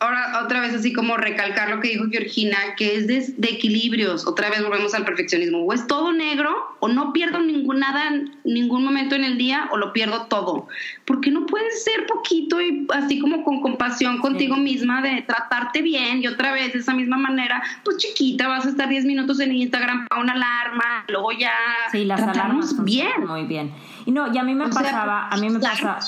ahora 0.00 0.40
otra 0.42 0.60
vez 0.60 0.74
así 0.74 0.92
como 0.92 1.16
recalcar 1.16 1.68
lo 1.68 1.80
que 1.80 1.88
dijo 1.88 2.06
Georgina, 2.10 2.56
que 2.76 2.96
es 2.96 3.06
de, 3.06 3.48
equilibrios. 3.48 4.26
Otra 4.26 4.48
vez 4.48 4.62
volvemos 4.62 4.94
al 4.94 5.04
perfeccionismo. 5.04 5.58
O 5.58 5.72
es 5.72 5.86
todo 5.86 6.12
negro, 6.12 6.74
o 6.80 6.88
no 6.88 7.12
pierdo 7.12 7.40
ningún, 7.40 7.80
nada, 7.80 8.10
ningún 8.44 8.82
momento 8.82 9.14
en 9.14 9.24
el 9.24 9.36
día, 9.36 9.68
o 9.72 9.76
lo 9.76 9.92
pierdo 9.92 10.26
todo. 10.26 10.68
Porque 11.04 11.30
no 11.30 11.44
puedes 11.46 11.84
ser 11.84 12.06
poquito 12.06 12.60
y 12.62 12.86
así 12.94 13.18
como 13.18 13.44
con 13.44 13.60
compasión 13.60 14.18
contigo 14.18 14.56
misma 14.56 15.02
de 15.02 15.22
tratarte 15.22 15.82
bien 15.82 16.22
y 16.22 16.26
otra 16.26 16.52
vez 16.52 16.72
de 16.72 16.78
esa 16.78 16.94
misma 16.94 17.18
manera, 17.18 17.62
pues 17.84 17.98
chiquita, 17.98 18.48
vas 18.48 18.64
a 18.64 18.70
estar 18.70 18.88
10 18.88 19.04
minutos 19.04 19.38
en 19.40 19.52
Instagram 19.52 20.06
para 20.08 20.22
una 20.22 20.32
alarma, 20.32 21.04
luego 21.08 21.32
ya 21.32 21.52
sí, 21.92 22.04
las 22.06 22.22
alarmas 22.22 22.82
bien. 22.84 23.26
Muy 23.26 23.44
bien. 23.44 23.70
Y 24.06 24.12
no, 24.12 24.32
y 24.32 24.38
a 24.38 24.42
mí 24.42 24.54
me 24.54 24.68
pasaba, 24.68 25.28
a 25.28 25.36
mí 25.36 25.50
me 25.50 25.60
pasa 25.60 25.98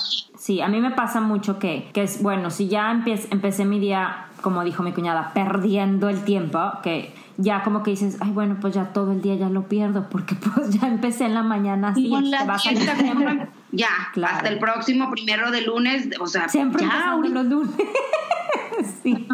Sí, 0.43 0.61
a 0.61 0.67
mí 0.67 0.81
me 0.81 0.91
pasa 0.91 1.21
mucho 1.21 1.61
que, 1.61 1.89
que 1.93 2.03
es, 2.03 2.21
bueno, 2.21 2.51
si 2.51 2.67
ya 2.67 2.91
empecé 2.91 3.65
mi 3.65 3.79
día, 3.79 4.27
como 4.41 4.65
dijo 4.65 4.83
mi 4.83 4.91
cuñada, 4.91 5.31
perdiendo 5.33 6.09
el 6.09 6.25
tiempo, 6.25 6.59
que 6.83 7.15
ya 7.37 7.63
como 7.63 7.85
que 7.85 7.93
dices, 7.93 8.17
ay, 8.19 8.33
bueno, 8.33 8.57
pues 8.61 8.75
ya 8.75 8.87
todo 8.87 9.13
el 9.13 9.23
día 9.23 9.37
ya 9.37 9.49
lo 9.49 9.69
pierdo, 9.69 10.09
porque 10.11 10.35
pues 10.55 10.71
ya 10.71 10.89
empecé 10.89 11.27
en 11.27 11.35
la 11.35 11.45
mañana 11.45 11.91
así. 11.91 12.09
Y 12.09 12.11
vas 12.11 12.67
a... 12.67 12.73
ya, 13.71 13.89
hasta 14.21 14.49
el 14.49 14.59
próximo 14.59 15.13
primero 15.13 15.53
de 15.53 15.61
lunes, 15.61 16.09
o 16.19 16.27
sea, 16.27 16.49
siempre 16.49 16.87
ya 16.87 17.15
los 17.15 17.45
lunes. 17.47 17.71
sí. 19.03 19.27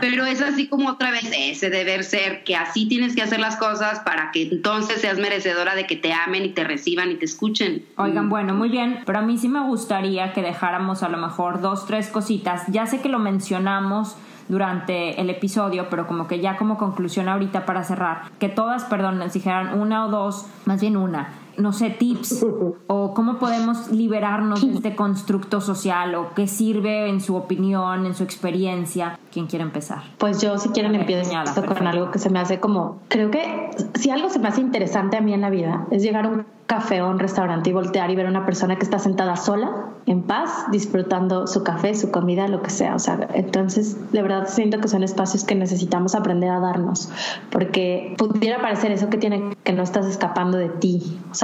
Pero 0.00 0.24
es 0.24 0.40
así 0.40 0.68
como 0.68 0.90
otra 0.90 1.10
vez 1.10 1.30
ese 1.36 1.70
deber 1.70 2.04
ser, 2.04 2.44
que 2.44 2.56
así 2.56 2.86
tienes 2.86 3.14
que 3.14 3.22
hacer 3.22 3.40
las 3.40 3.56
cosas 3.56 4.00
para 4.00 4.30
que 4.32 4.42
entonces 4.42 5.00
seas 5.00 5.18
merecedora 5.18 5.74
de 5.74 5.86
que 5.86 5.96
te 5.96 6.12
amen 6.12 6.44
y 6.44 6.50
te 6.50 6.64
reciban 6.64 7.10
y 7.10 7.14
te 7.16 7.24
escuchen. 7.24 7.84
Oigan, 7.96 8.28
bueno, 8.28 8.54
muy 8.54 8.68
bien, 8.68 9.00
pero 9.06 9.18
a 9.18 9.22
mí 9.22 9.38
sí 9.38 9.48
me 9.48 9.60
gustaría 9.60 10.32
que 10.32 10.42
dejáramos 10.42 11.02
a 11.02 11.08
lo 11.08 11.18
mejor 11.18 11.60
dos, 11.60 11.86
tres 11.86 12.08
cositas. 12.08 12.64
Ya 12.68 12.86
sé 12.86 13.00
que 13.00 13.08
lo 13.08 13.18
mencionamos 13.18 14.16
durante 14.48 15.20
el 15.20 15.30
episodio, 15.30 15.88
pero 15.88 16.06
como 16.06 16.26
que 16.26 16.40
ya 16.40 16.56
como 16.56 16.76
conclusión 16.76 17.28
ahorita 17.28 17.64
para 17.64 17.84
cerrar, 17.84 18.24
que 18.38 18.48
todas, 18.48 18.84
perdón, 18.84 19.18
nos 19.18 19.32
dijeran 19.32 19.78
una 19.80 20.04
o 20.06 20.10
dos, 20.10 20.46
más 20.64 20.80
bien 20.80 20.96
una, 20.96 21.30
no 21.56 21.72
sé, 21.72 21.90
tips 21.90 22.44
o 22.86 23.14
cómo 23.14 23.38
podemos 23.38 23.90
liberarnos 23.90 24.60
de 24.60 24.72
este 24.74 24.96
constructo 24.96 25.60
social 25.60 26.14
o 26.14 26.34
qué 26.34 26.46
sirve 26.46 27.08
en 27.08 27.20
su 27.20 27.36
opinión, 27.36 28.06
en 28.06 28.14
su 28.14 28.24
experiencia. 28.24 29.18
¿Quién 29.30 29.46
quiere 29.46 29.64
empezar? 29.64 30.02
Pues 30.18 30.40
yo 30.40 30.58
si 30.58 30.68
quieren 30.70 30.94
empiezo 30.94 31.22
con 31.66 31.86
algo 31.86 32.10
que 32.10 32.18
se 32.18 32.30
me 32.30 32.38
hace 32.38 32.60
como, 32.60 33.00
creo 33.08 33.30
que 33.30 33.70
si 33.94 34.10
algo 34.10 34.28
se 34.28 34.38
me 34.38 34.48
hace 34.48 34.60
interesante 34.60 35.16
a 35.16 35.20
mí 35.20 35.32
en 35.32 35.40
la 35.40 35.50
vida 35.50 35.86
es 35.90 36.02
llegar 36.02 36.26
a 36.26 36.28
un 36.28 36.44
café 36.66 37.02
o 37.02 37.10
un 37.10 37.18
restaurante 37.18 37.70
y 37.70 37.72
voltear 37.72 38.10
y 38.10 38.16
ver 38.16 38.26
a 38.26 38.30
una 38.30 38.46
persona 38.46 38.76
que 38.76 38.84
está 38.84 38.98
sentada 38.98 39.36
sola, 39.36 39.88
en 40.06 40.22
paz, 40.22 40.70
disfrutando 40.70 41.46
su 41.46 41.62
café, 41.62 41.94
su 41.94 42.10
comida, 42.10 42.48
lo 42.48 42.62
que 42.62 42.70
sea. 42.70 42.94
O 42.94 42.98
sea, 42.98 43.28
entonces 43.34 43.96
de 44.10 44.22
verdad 44.22 44.48
siento 44.48 44.80
que 44.80 44.88
son 44.88 45.02
espacios 45.02 45.44
que 45.44 45.54
necesitamos 45.54 46.14
aprender 46.14 46.50
a 46.50 46.60
darnos, 46.60 47.10
porque 47.50 48.14
pudiera 48.16 48.60
parecer 48.60 48.90
eso 48.90 49.10
que 49.10 49.18
tiene 49.18 49.54
que 49.64 49.72
no 49.72 49.82
estás 49.82 50.06
escapando 50.06 50.56
de 50.56 50.70
ti. 50.70 51.20
O 51.30 51.34
sea, 51.34 51.41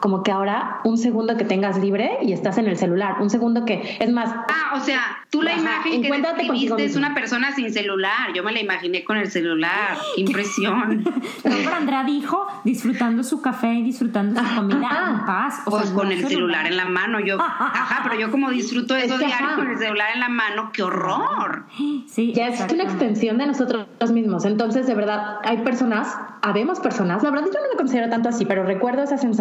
como 0.00 0.22
que 0.22 0.32
ahora 0.32 0.80
un 0.84 0.98
segundo 0.98 1.36
que 1.36 1.44
tengas 1.44 1.78
libre 1.78 2.18
y 2.22 2.32
estás 2.32 2.58
en 2.58 2.66
el 2.66 2.76
celular, 2.76 3.16
un 3.20 3.30
segundo 3.30 3.64
que 3.64 3.96
es 4.00 4.10
más. 4.10 4.30
Ah, 4.30 4.74
o 4.74 4.80
sea, 4.80 5.00
tú 5.30 5.42
la 5.42 5.54
imagen 5.54 6.02
que 6.02 6.10
describiste 6.10 6.84
es 6.84 6.96
una 6.96 7.14
persona 7.14 7.52
sin 7.52 7.72
celular. 7.72 8.32
Yo 8.34 8.42
me 8.42 8.52
la 8.52 8.60
imaginé 8.60 9.04
con 9.04 9.18
el 9.18 9.30
celular. 9.30 9.98
Qué 10.14 10.22
impresión. 10.22 11.04
Pero 11.42 11.74
Andrea 11.76 12.04
dijo 12.04 12.46
disfrutando 12.64 13.22
su 13.22 13.40
café 13.42 13.74
y 13.74 13.82
disfrutando 13.82 14.40
su 14.42 14.54
comida 14.54 15.16
en 15.18 15.26
paz. 15.26 15.62
O 15.66 15.70
pues 15.70 15.90
con 15.90 16.10
el 16.10 16.26
celular. 16.26 16.66
en 16.66 16.76
la 16.76 16.86
mano. 16.86 17.20
Yo, 17.20 17.38
ajá, 17.40 18.00
pero 18.02 18.18
yo 18.18 18.30
como 18.30 18.50
disfruto 18.50 18.94
de 18.94 19.04
eso 19.04 19.18
diario 19.18 19.56
con 19.56 19.70
el 19.70 19.78
celular 19.78 20.08
en 20.14 20.20
la 20.20 20.28
mano, 20.28 20.70
qué 20.72 20.82
horror. 20.82 21.66
Sí, 22.06 22.32
ya 22.32 22.48
es 22.48 22.60
una 22.72 22.84
extensión 22.84 23.38
de 23.38 23.46
nosotros 23.46 23.86
mismos. 24.12 24.44
Entonces, 24.44 24.86
de 24.86 24.94
verdad, 24.94 25.38
hay 25.44 25.58
personas, 25.58 26.16
habemos 26.42 26.80
personas, 26.80 27.22
la 27.22 27.30
verdad 27.30 27.46
yo 27.46 27.60
no 27.60 27.68
me 27.70 27.76
considero 27.76 28.08
tanto 28.08 28.28
así, 28.28 28.46
pero 28.46 28.64
recuerdo 28.64 29.02
esa 29.02 29.18
sensación 29.18 29.39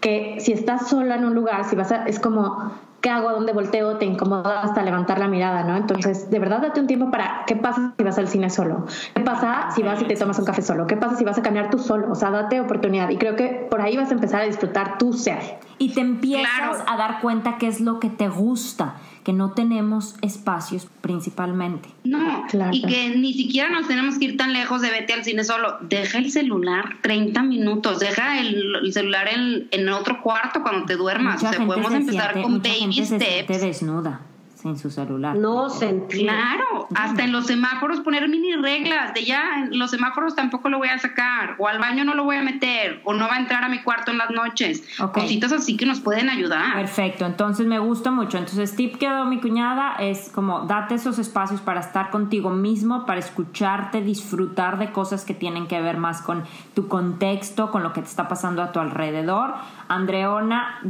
que 0.00 0.36
si 0.40 0.52
estás 0.52 0.88
sola 0.88 1.16
en 1.16 1.24
un 1.24 1.34
lugar, 1.34 1.64
si 1.64 1.76
vas 1.76 1.92
a, 1.92 2.04
es 2.04 2.18
como 2.20 2.72
¿qué 3.04 3.10
hago? 3.10 3.28
¿A 3.28 3.32
dónde 3.32 3.52
volteo? 3.52 3.98
Te 3.98 4.06
incomoda 4.06 4.62
hasta 4.62 4.82
levantar 4.82 5.18
la 5.18 5.28
mirada, 5.28 5.62
¿no? 5.62 5.76
Entonces, 5.76 6.30
de 6.30 6.38
verdad, 6.38 6.62
date 6.62 6.80
un 6.80 6.86
tiempo 6.86 7.10
para 7.10 7.42
qué 7.46 7.54
pasa 7.54 7.92
si 7.98 8.02
vas 8.02 8.16
al 8.16 8.28
cine 8.28 8.48
solo, 8.48 8.86
qué 9.14 9.20
pasa 9.20 9.68
si 9.74 9.82
vas 9.82 10.00
y 10.00 10.06
te 10.06 10.16
tomas 10.16 10.38
un 10.38 10.46
café 10.46 10.62
solo, 10.62 10.86
qué 10.86 10.96
pasa 10.96 11.14
si 11.16 11.22
vas 11.22 11.36
a 11.36 11.42
caminar 11.42 11.68
tú 11.68 11.78
solo, 11.78 12.10
o 12.10 12.14
sea, 12.14 12.30
date 12.30 12.62
oportunidad. 12.62 13.10
Y 13.10 13.18
creo 13.18 13.36
que 13.36 13.66
por 13.70 13.82
ahí 13.82 13.98
vas 13.98 14.10
a 14.10 14.14
empezar 14.14 14.40
a 14.40 14.44
disfrutar 14.44 14.96
tu 14.96 15.12
ser. 15.12 15.58
Y 15.76 15.92
te 15.92 16.00
empiezas 16.00 16.82
a 16.86 16.96
dar 16.96 17.20
cuenta 17.20 17.58
qué 17.58 17.66
es 17.66 17.82
lo 17.82 18.00
que 18.00 18.08
te 18.08 18.28
gusta 18.28 18.94
que 19.24 19.32
no 19.32 19.52
tenemos 19.52 20.16
espacios 20.20 20.86
principalmente. 21.00 21.88
No, 22.04 22.46
y 22.70 22.82
que 22.82 23.16
ni 23.16 23.32
siquiera 23.32 23.70
nos 23.70 23.88
tenemos 23.88 24.18
que 24.18 24.26
ir 24.26 24.36
tan 24.36 24.52
lejos 24.52 24.82
de 24.82 24.90
vete 24.90 25.14
al 25.14 25.24
cine 25.24 25.42
solo. 25.44 25.78
Deja 25.80 26.18
el 26.18 26.30
celular 26.30 26.98
30 27.00 27.42
minutos, 27.42 28.00
deja 28.00 28.38
el, 28.40 28.92
celular 28.92 29.28
en, 29.28 29.66
en, 29.70 29.88
otro 29.88 30.20
cuarto 30.22 30.62
cuando 30.62 30.84
te 30.84 30.96
duermas. 30.96 31.42
o 31.42 31.50
sea, 31.50 31.66
podemos 31.66 31.92
empezar 31.92 32.40
con 32.40 32.62
baby 32.62 33.04
steps. 33.04 33.60
desnuda 33.60 34.20
en 34.64 34.78
su 34.78 34.90
celular. 34.90 35.36
No 35.36 35.68
sentí. 35.70 36.24
Claro, 36.24 36.88
hasta 36.94 37.24
en 37.24 37.32
los 37.32 37.46
semáforos 37.46 38.00
poner 38.00 38.28
mini 38.28 38.54
reglas 38.54 39.14
de 39.14 39.24
ya, 39.24 39.64
en 39.64 39.78
los 39.78 39.90
semáforos 39.90 40.34
tampoco 40.34 40.68
lo 40.68 40.78
voy 40.78 40.88
a 40.88 40.98
sacar, 40.98 41.56
o 41.58 41.68
al 41.68 41.78
baño 41.78 42.04
no 42.04 42.14
lo 42.14 42.24
voy 42.24 42.36
a 42.36 42.42
meter, 42.42 43.00
o 43.04 43.12
no 43.12 43.28
va 43.28 43.34
a 43.34 43.38
entrar 43.38 43.62
a 43.64 43.68
mi 43.68 43.82
cuarto 43.82 44.10
en 44.10 44.18
las 44.18 44.30
noches. 44.30 44.84
Cositas 45.12 45.52
así 45.52 45.76
que 45.76 45.86
nos 45.86 46.00
pueden 46.00 46.30
ayudar. 46.30 46.74
Perfecto, 46.74 47.26
entonces 47.26 47.66
me 47.66 47.78
gusta 47.78 48.10
mucho. 48.10 48.38
Entonces, 48.38 48.74
tip 48.74 48.96
que 48.96 49.06
dado 49.06 49.26
mi 49.26 49.40
cuñada 49.40 49.96
es 49.98 50.30
como 50.30 50.60
date 50.60 50.94
esos 50.94 51.18
espacios 51.18 51.60
para 51.60 51.80
estar 51.80 52.10
contigo 52.10 52.50
mismo, 52.50 53.06
para 53.06 53.20
escucharte, 53.20 54.00
disfrutar 54.00 54.78
de 54.78 54.92
cosas 54.92 55.24
que 55.24 55.34
tienen 55.34 55.66
que 55.66 55.80
ver 55.80 55.98
más 55.98 56.22
con 56.22 56.44
tu 56.74 56.88
contexto, 56.88 57.70
con 57.70 57.82
lo 57.82 57.92
que 57.92 58.00
te 58.00 58.08
está 58.08 58.28
pasando 58.28 58.62
a 58.62 58.72
tu 58.72 58.80
alrededor. 58.80 59.54
Andreona, 59.88 60.80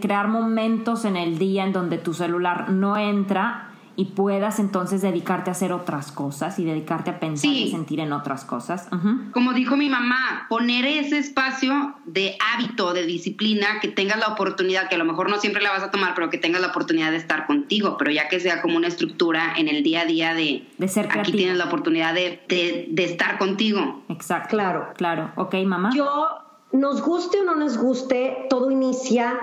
crear 0.00 0.28
momentos 0.28 1.04
en 1.04 1.16
el 1.16 1.38
día 1.38 1.64
en 1.64 1.72
donde 1.72 1.98
tu 1.98 2.14
celular 2.14 2.70
no 2.70 2.96
entra 2.96 3.68
y 3.94 4.06
puedas 4.06 4.58
entonces 4.58 5.02
dedicarte 5.02 5.50
a 5.50 5.52
hacer 5.52 5.72
otras 5.72 6.12
cosas 6.12 6.58
y 6.58 6.64
dedicarte 6.64 7.10
a 7.10 7.20
pensar 7.20 7.50
y 7.50 7.70
sentir 7.70 8.00
en 8.00 8.12
otras 8.12 8.44
cosas. 8.44 8.88
Como 9.32 9.52
dijo 9.52 9.76
mi 9.76 9.90
mamá, 9.90 10.46
poner 10.48 10.86
ese 10.86 11.18
espacio 11.18 11.94
de 12.06 12.36
hábito, 12.54 12.94
de 12.94 13.04
disciplina, 13.04 13.80
que 13.80 13.88
tengas 13.88 14.18
la 14.18 14.28
oportunidad, 14.28 14.88
que 14.88 14.94
a 14.94 14.98
lo 14.98 15.04
mejor 15.04 15.28
no 15.28 15.38
siempre 15.38 15.62
la 15.62 15.70
vas 15.70 15.82
a 15.82 15.90
tomar, 15.90 16.14
pero 16.14 16.30
que 16.30 16.38
tengas 16.38 16.62
la 16.62 16.68
oportunidad 16.68 17.10
de 17.10 17.18
estar 17.18 17.46
contigo, 17.46 17.96
pero 17.98 18.10
ya 18.10 18.28
que 18.28 18.40
sea 18.40 18.62
como 18.62 18.78
una 18.78 18.88
estructura 18.88 19.52
en 19.56 19.68
el 19.68 19.82
día 19.82 20.02
a 20.02 20.04
día 20.06 20.34
de, 20.34 20.66
de 20.78 20.88
ser 20.88 21.08
creativo. 21.08 21.34
Aquí 21.34 21.42
tienes 21.42 21.58
la 21.58 21.66
oportunidad 21.66 22.14
de, 22.14 22.42
de, 22.48 22.86
de 22.88 23.04
estar 23.04 23.36
contigo. 23.38 24.04
Exacto. 24.08 24.48
Claro. 24.56 24.88
Claro. 24.96 25.32
Ok, 25.36 25.54
mamá. 25.66 25.90
Yo, 25.94 26.28
nos 26.72 27.02
guste 27.02 27.40
o 27.42 27.44
no 27.44 27.56
nos 27.56 27.76
guste, 27.76 28.46
todo 28.48 28.70
inicia 28.70 29.38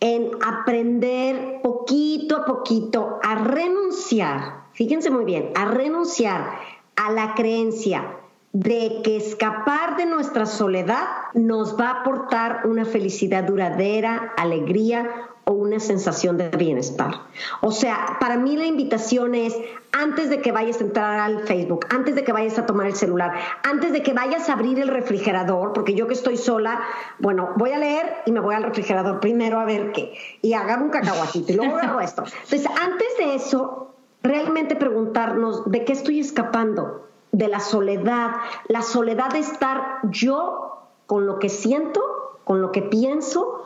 en 0.00 0.30
aprender 0.42 1.60
poquito 1.62 2.36
a 2.36 2.44
poquito 2.44 3.18
a 3.22 3.36
renunciar, 3.36 4.64
fíjense 4.72 5.10
muy 5.10 5.24
bien, 5.24 5.52
a 5.54 5.66
renunciar 5.66 6.58
a 6.96 7.10
la 7.12 7.34
creencia 7.34 8.16
de 8.52 9.00
que 9.04 9.16
escapar 9.16 9.96
de 9.96 10.06
nuestra 10.06 10.46
soledad 10.46 11.06
nos 11.34 11.78
va 11.78 11.88
a 11.88 12.00
aportar 12.00 12.66
una 12.66 12.84
felicidad 12.84 13.44
duradera, 13.44 14.32
alegría 14.36 15.29
o 15.50 15.54
una 15.54 15.80
sensación 15.80 16.36
de 16.36 16.48
bienestar. 16.50 17.22
O 17.60 17.72
sea, 17.72 18.18
para 18.20 18.36
mí 18.36 18.56
la 18.56 18.66
invitación 18.66 19.34
es, 19.34 19.52
antes 19.90 20.30
de 20.30 20.40
que 20.40 20.52
vayas 20.52 20.80
a 20.80 20.84
entrar 20.84 21.18
al 21.18 21.40
Facebook, 21.40 21.86
antes 21.90 22.14
de 22.14 22.22
que 22.22 22.32
vayas 22.32 22.56
a 22.60 22.66
tomar 22.66 22.86
el 22.86 22.94
celular, 22.94 23.32
antes 23.64 23.92
de 23.92 24.00
que 24.04 24.12
vayas 24.12 24.48
a 24.48 24.52
abrir 24.52 24.78
el 24.78 24.86
refrigerador, 24.86 25.72
porque 25.72 25.94
yo 25.94 26.06
que 26.06 26.14
estoy 26.14 26.36
sola, 26.36 26.80
bueno, 27.18 27.50
voy 27.56 27.72
a 27.72 27.78
leer 27.78 28.18
y 28.26 28.30
me 28.30 28.38
voy 28.38 28.54
al 28.54 28.62
refrigerador 28.62 29.18
primero 29.18 29.58
a 29.58 29.64
ver 29.64 29.90
qué, 29.90 30.14
y 30.40 30.52
agarro 30.52 30.84
un 30.84 30.90
cacahuatito 30.90 31.52
y 31.52 31.56
luego 31.56 31.76
agarro 31.78 32.00
esto. 32.00 32.22
Entonces, 32.44 32.66
antes 32.80 33.08
de 33.18 33.34
eso, 33.34 33.92
realmente 34.22 34.76
preguntarnos, 34.76 35.68
¿de 35.68 35.84
qué 35.84 35.94
estoy 35.94 36.20
escapando? 36.20 37.08
De 37.32 37.48
la 37.48 37.58
soledad, 37.58 38.36
la 38.68 38.82
soledad 38.82 39.30
de 39.32 39.40
estar 39.40 39.98
yo 40.04 40.86
con 41.06 41.26
lo 41.26 41.40
que 41.40 41.48
siento, 41.48 42.00
con 42.44 42.62
lo 42.62 42.70
que 42.70 42.82
pienso, 42.82 43.64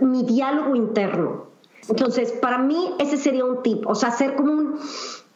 mi 0.00 0.24
diálogo 0.24 0.74
interno. 0.74 1.44
Entonces, 1.88 2.32
para 2.32 2.58
mí 2.58 2.94
ese 2.98 3.16
sería 3.16 3.44
un 3.44 3.62
tip, 3.62 3.86
o 3.86 3.94
sea, 3.94 4.08
hacer 4.08 4.36
como 4.36 4.52
un 4.52 4.78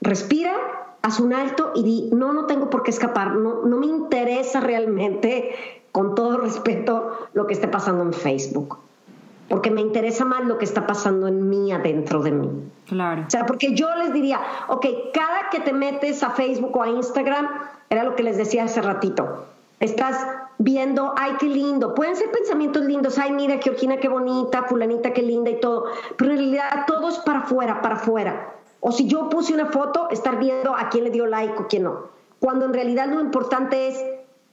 respira, 0.00 0.54
haz 1.02 1.20
un 1.20 1.34
alto 1.34 1.72
y 1.74 1.82
di, 1.82 2.10
no, 2.12 2.32
no 2.32 2.46
tengo 2.46 2.70
por 2.70 2.82
qué 2.82 2.90
escapar, 2.90 3.34
no, 3.34 3.62
no 3.64 3.76
me 3.76 3.86
interesa 3.86 4.60
realmente, 4.60 5.54
con 5.92 6.14
todo 6.14 6.38
respeto, 6.38 7.28
lo 7.32 7.46
que 7.46 7.54
esté 7.54 7.68
pasando 7.68 8.02
en 8.02 8.12
Facebook. 8.12 8.78
Porque 9.48 9.70
me 9.70 9.80
interesa 9.80 10.24
más 10.24 10.44
lo 10.44 10.58
que 10.58 10.64
está 10.64 10.86
pasando 10.86 11.26
en 11.26 11.48
mí 11.48 11.72
adentro 11.72 12.22
de 12.22 12.32
mí. 12.32 12.50
Claro. 12.86 13.24
O 13.26 13.30
sea, 13.30 13.46
porque 13.46 13.74
yo 13.74 13.94
les 13.96 14.12
diría, 14.12 14.40
ok, 14.68 14.86
cada 15.12 15.50
que 15.50 15.60
te 15.60 15.72
metes 15.72 16.22
a 16.22 16.30
Facebook 16.30 16.76
o 16.76 16.82
a 16.82 16.88
Instagram, 16.88 17.48
era 17.90 18.04
lo 18.04 18.14
que 18.14 18.22
les 18.22 18.36
decía 18.36 18.64
hace 18.64 18.82
ratito, 18.82 19.46
estás 19.80 20.26
viendo, 20.58 21.14
ay, 21.16 21.32
qué 21.38 21.46
lindo. 21.46 21.94
Pueden 21.94 22.16
ser 22.16 22.30
pensamientos 22.30 22.84
lindos, 22.84 23.18
ay, 23.18 23.32
mira, 23.32 23.58
Georgina, 23.62 23.96
qué 23.98 24.08
bonita, 24.08 24.64
fulanita, 24.64 25.12
qué 25.12 25.22
linda 25.22 25.50
y 25.50 25.60
todo. 25.60 25.86
Pero 26.16 26.32
en 26.32 26.38
realidad 26.38 26.84
todo 26.86 27.08
es 27.08 27.18
para 27.18 27.40
afuera, 27.40 27.80
para 27.80 27.96
afuera. 27.96 28.54
O 28.80 28.92
si 28.92 29.06
yo 29.06 29.28
puse 29.28 29.54
una 29.54 29.66
foto, 29.66 30.08
estar 30.10 30.38
viendo 30.38 30.74
a 30.74 30.88
quién 30.88 31.04
le 31.04 31.10
dio 31.10 31.26
like 31.26 31.54
o 31.58 31.66
quién 31.68 31.84
no. 31.84 32.08
Cuando 32.40 32.66
en 32.66 32.74
realidad 32.74 33.08
lo 33.08 33.20
importante 33.20 33.88
es, 33.88 34.04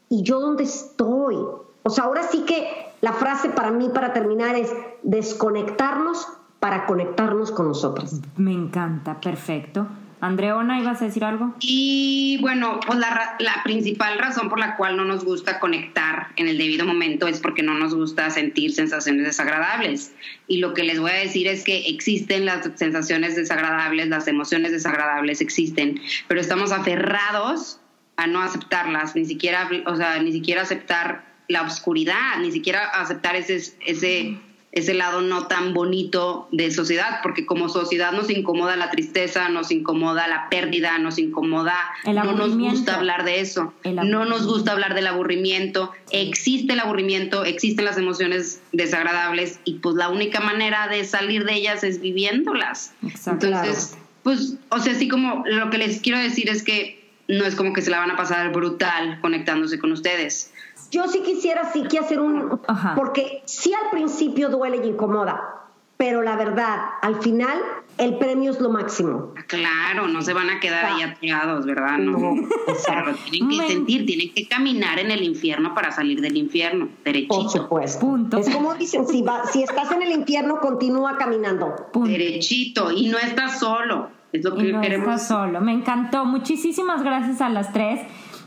¿y 0.10 0.24
yo 0.24 0.40
dónde 0.40 0.64
estoy? 0.64 1.36
O 1.84 1.90
sea, 1.90 2.06
ahora 2.06 2.24
sí 2.24 2.46
que 2.46 2.68
la 3.02 3.14
frase 3.14 3.50
para 3.50 3.72
mí, 3.72 3.90
para 3.90 4.14
terminar, 4.14 4.56
es 4.56 4.74
desconectarnos 5.04 6.28
para 6.60 6.88
conectarnos 6.88 7.52
con 7.52 7.68
nosotros. 7.68 8.22
Me 8.38 8.52
encanta, 8.52 9.20
perfecto. 9.22 9.86
Andreona, 10.22 10.80
¿ibas 10.80 11.02
a 11.02 11.06
decir 11.06 11.24
algo? 11.24 11.54
Y 11.60 12.38
bueno, 12.42 12.80
pues 12.86 13.00
la, 13.00 13.36
la, 13.40 13.64
principal 13.64 14.18
razón 14.18 14.50
por 14.50 14.60
la 14.60 14.76
cual 14.76 14.98
no 14.98 15.06
nos 15.06 15.24
gusta 15.24 15.60
conectar 15.60 16.30
en 16.36 16.48
el 16.48 16.58
debido 16.58 16.86
momento 16.86 17.28
es 17.28 17.40
porque 17.40 17.64
no 17.64 17.74
nos 17.74 17.94
gusta 17.94 18.30
sentir 18.30 18.74
sensaciones 18.74 19.26
desagradables. 19.26 20.14
Y 20.48 20.58
lo 20.58 20.74
que 20.74 20.84
les 20.84 21.00
voy 21.00 21.12
a 21.12 21.16
decir 21.16 21.48
es 21.48 21.64
que 21.64 21.90
existen 21.90 22.46
las 22.46 22.70
sensaciones 22.76 23.36
desagradables, 23.36 24.08
las 24.08 24.28
emociones 24.28 24.72
desagradables 24.72 25.42
existen, 25.42 26.00
pero 26.28 26.40
estamos 26.40 26.72
aferrados 26.72 27.80
a 28.18 28.28
no 28.28 28.42
aceptarlas, 28.42 29.16
ni 29.16 29.26
siquiera, 29.26 29.70
o 29.86 29.96
sea, 29.96 30.22
ni 30.22 30.32
siquiera 30.32 30.62
aceptar 30.62 31.26
la 31.48 31.62
oscuridad, 31.62 32.40
ni 32.40 32.52
siquiera 32.52 32.88
aceptar 32.90 33.36
ese, 33.36 33.58
ese 33.86 34.40
ese 34.76 34.94
lado 34.94 35.22
no 35.22 35.48
tan 35.48 35.74
bonito 35.74 36.50
de 36.52 36.70
sociedad, 36.70 37.22
porque 37.24 37.46
como 37.46 37.70
sociedad 37.70 38.12
nos 38.12 38.30
incomoda 38.30 38.76
la 38.76 38.92
tristeza, 38.92 39.48
nos 39.48 39.72
incomoda 39.72 40.28
la 40.28 40.50
pérdida, 40.50 40.98
nos 41.00 41.18
incomoda, 41.18 41.78
no 42.06 42.34
nos 42.34 42.58
gusta 42.58 42.96
hablar 42.96 43.24
de 43.24 43.40
eso, 43.40 43.74
no 43.86 44.26
nos 44.26 44.46
gusta 44.46 44.74
hablar 44.74 44.94
del 44.94 45.08
aburrimiento, 45.08 45.94
existe 46.12 46.74
el 46.74 46.82
aburrimiento, 46.82 47.46
existen 47.46 47.86
las 47.86 47.98
emociones 47.98 48.62
desagradables 48.74 49.62
y 49.64 49.76
pues 49.76 49.96
la 49.96 50.10
única 50.10 50.42
manera 50.42 50.90
de 50.90 51.06
salir 51.06 51.46
de 51.46 51.54
ellas 51.54 51.86
es 51.86 52.02
viviéndolas. 52.02 52.94
Entonces, 53.26 53.98
pues, 54.24 54.58
o 54.70 54.80
sea, 54.80 54.92
así 54.92 55.08
como 55.08 55.46
lo 55.46 55.70
que 55.70 55.78
les 55.78 56.02
quiero 56.02 56.20
decir 56.20 56.50
es 56.50 56.64
que 56.64 57.06
no 57.30 57.46
es 57.46 57.56
como 57.56 57.72
que 57.72 57.82
se 57.82 57.92
la 57.92 58.00
van 58.00 58.12
a 58.12 58.18
pasar 58.18 58.52
brutal 58.52 59.20
conectándose 59.22 59.80
con 59.80 59.94
ustedes 59.94 60.52
yo 60.92 61.08
sí 61.08 61.22
quisiera 61.22 61.72
sí 61.72 61.84
que 61.84 62.00
hacer 62.00 62.20
un... 62.20 62.62
Porque 62.96 63.44
sí 63.46 63.74
al 63.74 63.90
principio 63.92 64.50
duele 64.50 64.82
y 64.84 64.90
incomoda, 64.90 65.66
pero 65.98 66.22
la 66.22 66.36
verdad, 66.36 66.78
al 67.02 67.22
final 67.22 67.58
el 67.98 68.18
premio 68.18 68.52
es 68.52 68.60
lo 68.60 68.70
máximo. 68.70 69.34
Claro, 69.48 70.08
no 70.08 70.22
se 70.22 70.34
van 70.34 70.50
a 70.50 70.60
quedar 70.60 70.86
ahí 70.86 71.02
atorados, 71.02 71.66
¿verdad? 71.66 71.98
No. 71.98 72.36
tienen 73.32 73.50
que 73.50 73.68
sentir, 73.68 74.06
tienen 74.06 74.34
que 74.34 74.48
caminar 74.48 75.00
en 75.00 75.12
el 75.12 75.24
infierno 75.24 75.74
para 75.74 75.92
salir 75.92 76.20
del 76.20 76.36
infierno, 76.36 76.90
derechito. 77.04 77.36
Por 77.36 77.50
supuesto. 77.50 78.38
Es 78.38 78.50
como 78.50 78.76
dicen, 78.76 79.08
si, 79.08 79.24
si 79.52 79.64
estás 79.64 79.92
en 79.92 80.02
el 80.02 80.12
infierno, 80.12 80.60
continúa 80.60 81.18
caminando. 81.18 81.74
Derechito, 81.94 82.92
y 82.92 83.08
no 83.08 83.18
estás 83.18 83.60
solo. 83.60 84.10
Es 84.34 84.44
lo 84.44 84.56
que 84.56 84.64
no 84.64 84.82
queremos. 84.82 85.08
Estás 85.08 85.28
solo. 85.30 85.62
Me 85.62 85.72
encantó. 85.72 86.26
Muchísimas 86.26 87.04
gracias 87.04 87.40
a 87.40 87.48
las 87.48 87.72
tres. 87.72 88.02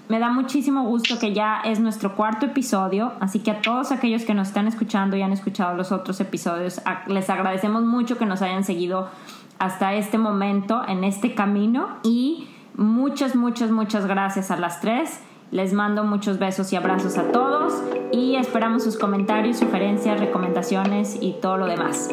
Me 0.09 0.18
da 0.18 0.31
muchísimo 0.31 0.85
gusto 0.85 1.18
que 1.18 1.35
ya 1.35 1.61
es 1.64 1.81
nuestro 1.81 2.16
cuarto 2.16 2.47
episodio, 2.47 3.12
así 3.21 3.40
que 3.40 3.51
a 3.51 3.61
todos 3.61 3.92
aquellos 3.92 4.25
que 4.25 4.33
nos 4.33 4.49
están 4.49 4.66
escuchando 4.66 5.16
y 5.16 5.23
han 5.23 5.33
escuchado 5.33 5.77
los 5.77 5.92
otros 5.92 6.18
episodios, 6.21 6.81
les 7.09 7.29
agradecemos 7.29 7.85
mucho 7.85 8.16
que 8.16 8.25
nos 8.25 8.40
hayan 8.40 8.64
seguido 8.64 9.11
hasta 9.59 9.94
este 9.94 10.16
momento 10.16 10.83
en 10.88 11.05
este 11.05 11.35
camino 11.35 11.99
y 12.03 12.49
muchas, 12.75 13.37
muchas, 13.37 13.71
muchas 13.71 14.07
gracias 14.07 14.51
a 14.51 14.57
las 14.57 14.81
tres. 14.81 15.21
Les 15.51 15.73
mando 15.73 16.05
muchos 16.05 16.38
besos 16.38 16.73
y 16.73 16.77
abrazos 16.77 17.18
a 17.18 17.31
todos 17.33 17.75
y 18.12 18.37
esperamos 18.37 18.85
sus 18.85 18.99
comentarios, 18.99 19.59
sugerencias, 19.59 20.21
recomendaciones 20.21 21.18
y 21.21 21.35
todo 21.40 21.59
lo 21.59 21.66
demás. 21.66 22.09